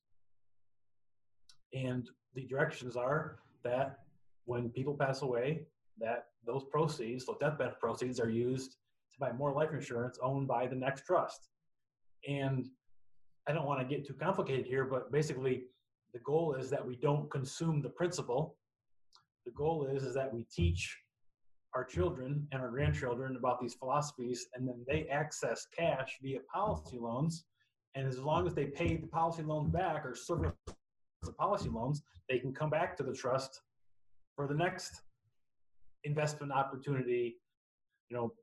[1.74, 4.00] and the directions are that
[4.46, 5.62] when people pass away,
[6.00, 8.72] that those proceeds, those death benefit proceeds, are used
[9.14, 11.50] to buy more life insurance owned by the next trust.
[12.28, 12.68] And
[13.48, 15.64] I don't want to get too complicated here, but basically,
[16.14, 18.58] the goal is that we don't consume the principal.
[19.46, 20.98] The goal is is that we teach
[21.74, 26.98] our children and our grandchildren about these philosophies, and then they access cash via policy
[27.00, 27.46] loans.
[27.96, 30.52] And as long as they pay the policy loans back or service
[31.24, 33.62] the policy loans, they can come back to the trust
[34.36, 35.02] for the next
[36.04, 37.38] investment opportunity,
[38.10, 38.34] you know,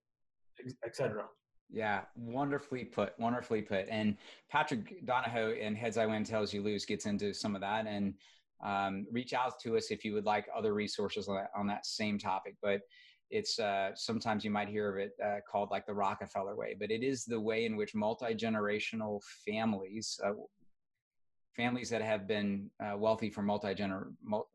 [0.84, 1.24] et cetera.
[1.70, 3.18] Yeah, wonderfully put.
[3.18, 3.86] Wonderfully put.
[3.88, 4.16] And
[4.50, 7.86] Patrick Donohoe in Heads I Win, Tails You Lose gets into some of that.
[7.86, 8.14] And
[8.64, 11.84] um, reach out to us if you would like other resources on that, on that
[11.84, 12.56] same topic.
[12.62, 12.80] But
[13.30, 16.90] it's uh, sometimes you might hear of it uh, called like the Rockefeller way, but
[16.90, 20.32] it is the way in which multi generational families, uh,
[21.56, 23.74] families that have been uh, wealthy for multi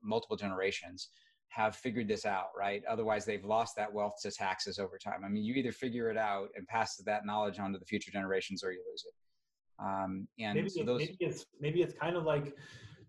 [0.01, 1.09] multiple generations,
[1.49, 2.83] have figured this out, right?
[2.89, 5.21] Otherwise, they've lost that wealth to taxes over time.
[5.23, 8.11] I mean, you either figure it out and pass that knowledge on to the future
[8.11, 9.13] generations, or you lose it.
[9.83, 12.55] Um, and maybe, so those, maybe it's maybe it's kind of like,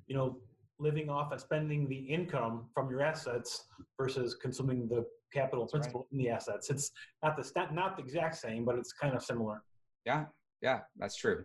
[0.07, 0.39] you know,
[0.79, 3.67] living off and spending the income from your assets
[3.99, 6.13] versus consuming the capital principal right.
[6.13, 6.71] in the assets.
[6.71, 6.91] It's
[7.23, 9.63] not the not the exact same, but it's kind of similar.
[10.05, 10.27] Yeah,
[10.63, 11.45] yeah, that's true.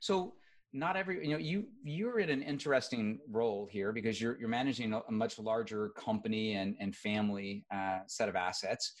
[0.00, 0.34] So
[0.72, 4.92] not every you know you you're in an interesting role here because you're you're managing
[4.92, 8.92] a, much larger company and and family uh, set of assets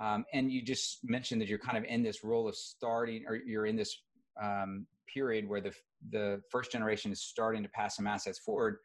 [0.00, 3.34] um, and you just mentioned that you're kind of in this role of starting or
[3.34, 4.00] you're in this
[4.40, 5.72] um, period where the
[6.10, 8.76] the first generation is starting to pass some assets forward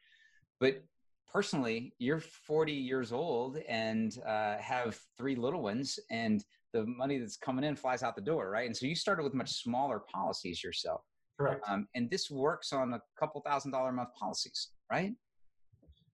[0.60, 0.84] but
[1.32, 6.44] personally you're 40 years old and uh, have three little ones and
[6.74, 9.34] the money that's coming in flies out the door right and so you started with
[9.34, 11.02] much smaller policies yourself
[11.40, 11.64] Correct.
[11.68, 15.14] Um, and this works on a couple thousand dollar a month policies, right?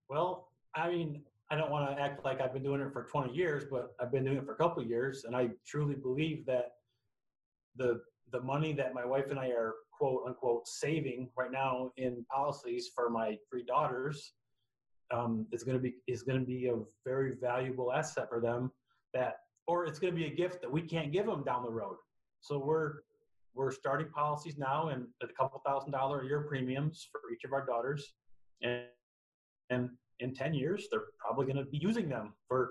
[0.08, 3.34] Well, I mean, I don't want to act like I've been doing it for 20
[3.34, 6.72] years, but I've been doing it for a couple years, and I truly believe that
[7.76, 8.00] the
[8.32, 12.90] the money that my wife and I are quote unquote saving right now in policies
[12.94, 14.32] for my three daughters
[15.12, 18.70] um, is going to be is going to be a very valuable asset for them.
[19.12, 19.34] That
[19.66, 21.96] or it's going to be a gift that we can't give them down the road.
[22.40, 23.00] So we're
[23.54, 27.44] we're starting policies now and at a couple thousand dollar a year premiums for each
[27.44, 28.14] of our daughters
[28.62, 28.84] and
[29.68, 29.90] and
[30.20, 32.70] in 10 years they're probably going to be using them for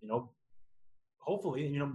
[0.00, 0.30] you know
[1.18, 1.92] hopefully you know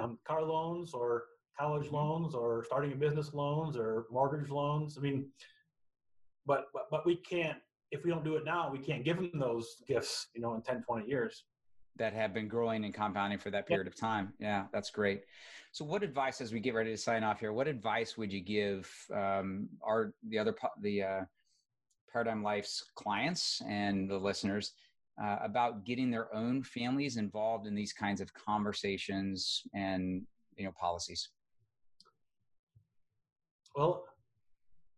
[0.00, 1.24] um, car loans or
[1.58, 5.26] college loans or starting a business loans or mortgage loans i mean
[6.46, 7.58] but but, but we can't
[7.92, 10.62] if we don't do it now we can't give them those gifts you know in
[10.62, 11.44] 10 20 years
[11.98, 14.32] that have been growing and compounding for that period of time.
[14.38, 15.22] Yeah, that's great.
[15.72, 18.40] So, what advice, as we get ready to sign off here, what advice would you
[18.40, 21.20] give um, our the other the uh,
[22.12, 24.72] Paradigm Life's clients and the listeners
[25.22, 30.22] uh, about getting their own families involved in these kinds of conversations and
[30.56, 31.30] you know policies?
[33.76, 34.04] Well,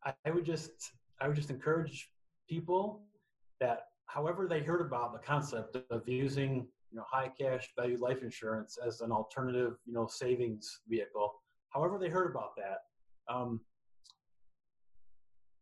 [0.05, 2.11] I would just I would just encourage
[2.49, 3.03] people
[3.61, 8.23] that however they heard about the concept of using you know high cash value life
[8.23, 11.35] insurance as an alternative you know savings vehicle
[11.71, 12.79] however they heard about that
[13.29, 13.61] um,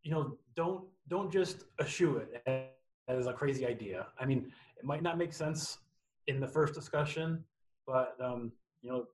[0.03, 2.71] you know don't don't just eschew it
[3.07, 4.05] as a crazy idea.
[4.19, 5.79] I mean it might not make sense
[6.27, 7.43] in the first discussion
[7.87, 8.51] but um,
[8.83, 9.07] you know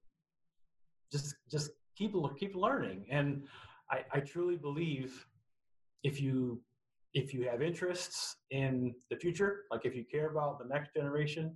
[1.09, 3.05] just just keep keep learning.
[3.09, 3.43] And
[3.91, 5.25] I, I truly believe
[6.03, 6.61] if you
[7.13, 11.55] if you have interests in the future like if you care about the next generation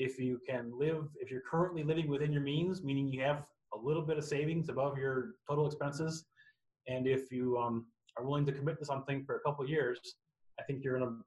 [0.00, 3.44] if you can live, if you're currently living within your means, meaning you have
[3.74, 6.24] a little bit of savings above your total expenses,
[6.88, 7.84] and if you um,
[8.16, 10.00] are willing to commit to something for a couple years,
[10.58, 11.18] I think you're gonna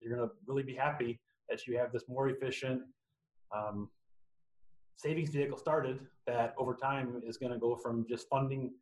[0.00, 1.20] you're gonna really be happy
[1.50, 2.80] that you have this more efficient
[3.54, 3.90] um,
[4.96, 8.72] savings vehicle started that over time is to go from just funding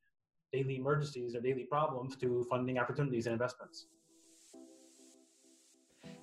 [0.52, 3.86] daily emergencies or daily problems to funding opportunities and investments.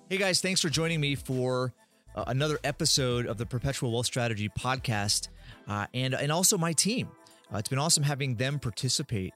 [0.08, 1.74] Hey guys, thanks for joining me for
[2.14, 5.28] uh, another episode of the Perpetual Wealth Strategy podcast,
[5.68, 7.08] uh, and and also my team.
[7.52, 9.32] Uh, it's been awesome having them participate,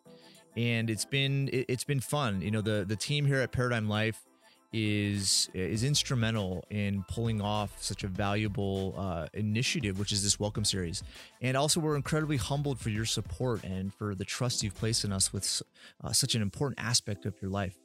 [0.57, 2.41] and it's been it, has been fun.
[2.41, 4.21] You know, the the team here at Paradigm Life
[4.75, 10.65] is is instrumental in pulling off such a valuable uh, initiative, which is this welcome
[10.65, 11.03] series.
[11.41, 15.13] And also, we're incredibly humbled for your support and for the trust you've placed in
[15.13, 15.63] us with
[16.03, 17.77] uh, such an important aspect of your life.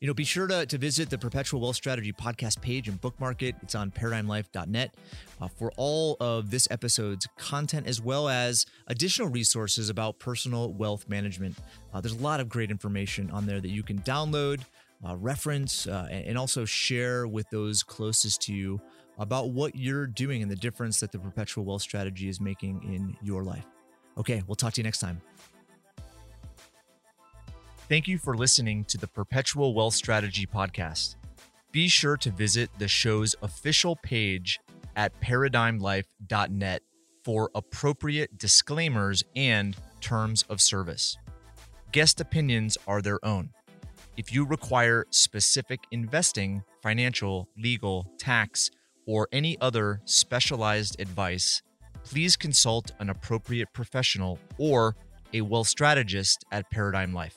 [0.00, 3.42] You know, be sure to, to visit the Perpetual Wealth Strategy podcast page and bookmark
[3.42, 3.54] it.
[3.62, 4.94] It's on paradigmlife.net
[5.40, 11.08] uh, for all of this episode's content, as well as additional resources about personal wealth
[11.08, 11.56] management.
[11.94, 14.60] Uh, there's a lot of great information on there that you can download,
[15.06, 18.80] uh, reference, uh, and also share with those closest to you
[19.18, 23.16] about what you're doing and the difference that the Perpetual Wealth Strategy is making in
[23.22, 23.64] your life.
[24.18, 25.20] Okay, we'll talk to you next time.
[27.88, 31.16] Thank you for listening to the Perpetual Wealth Strategy podcast.
[31.70, 34.58] Be sure to visit the show's official page
[34.96, 36.82] at paradigmlife.net
[37.22, 41.16] for appropriate disclaimers and terms of service.
[41.92, 43.50] Guest opinions are their own.
[44.16, 48.70] If you require specific investing, financial, legal, tax,
[49.06, 51.60] or any other specialized advice,
[52.02, 54.96] please consult an appropriate professional or
[55.34, 57.36] a wealth strategist at Paradigm Life.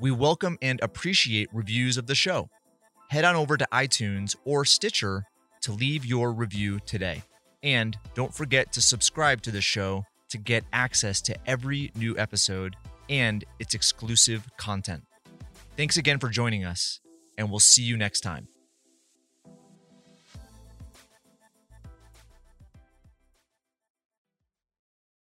[0.00, 2.48] We welcome and appreciate reviews of the show.
[3.10, 5.22] Head on over to iTunes or Stitcher
[5.60, 7.22] to leave your review today.
[7.62, 12.74] And don't forget to subscribe to the show to get access to every new episode
[13.08, 15.05] and its exclusive content.
[15.76, 17.00] Thanks again for joining us,
[17.36, 18.48] and we'll see you next time.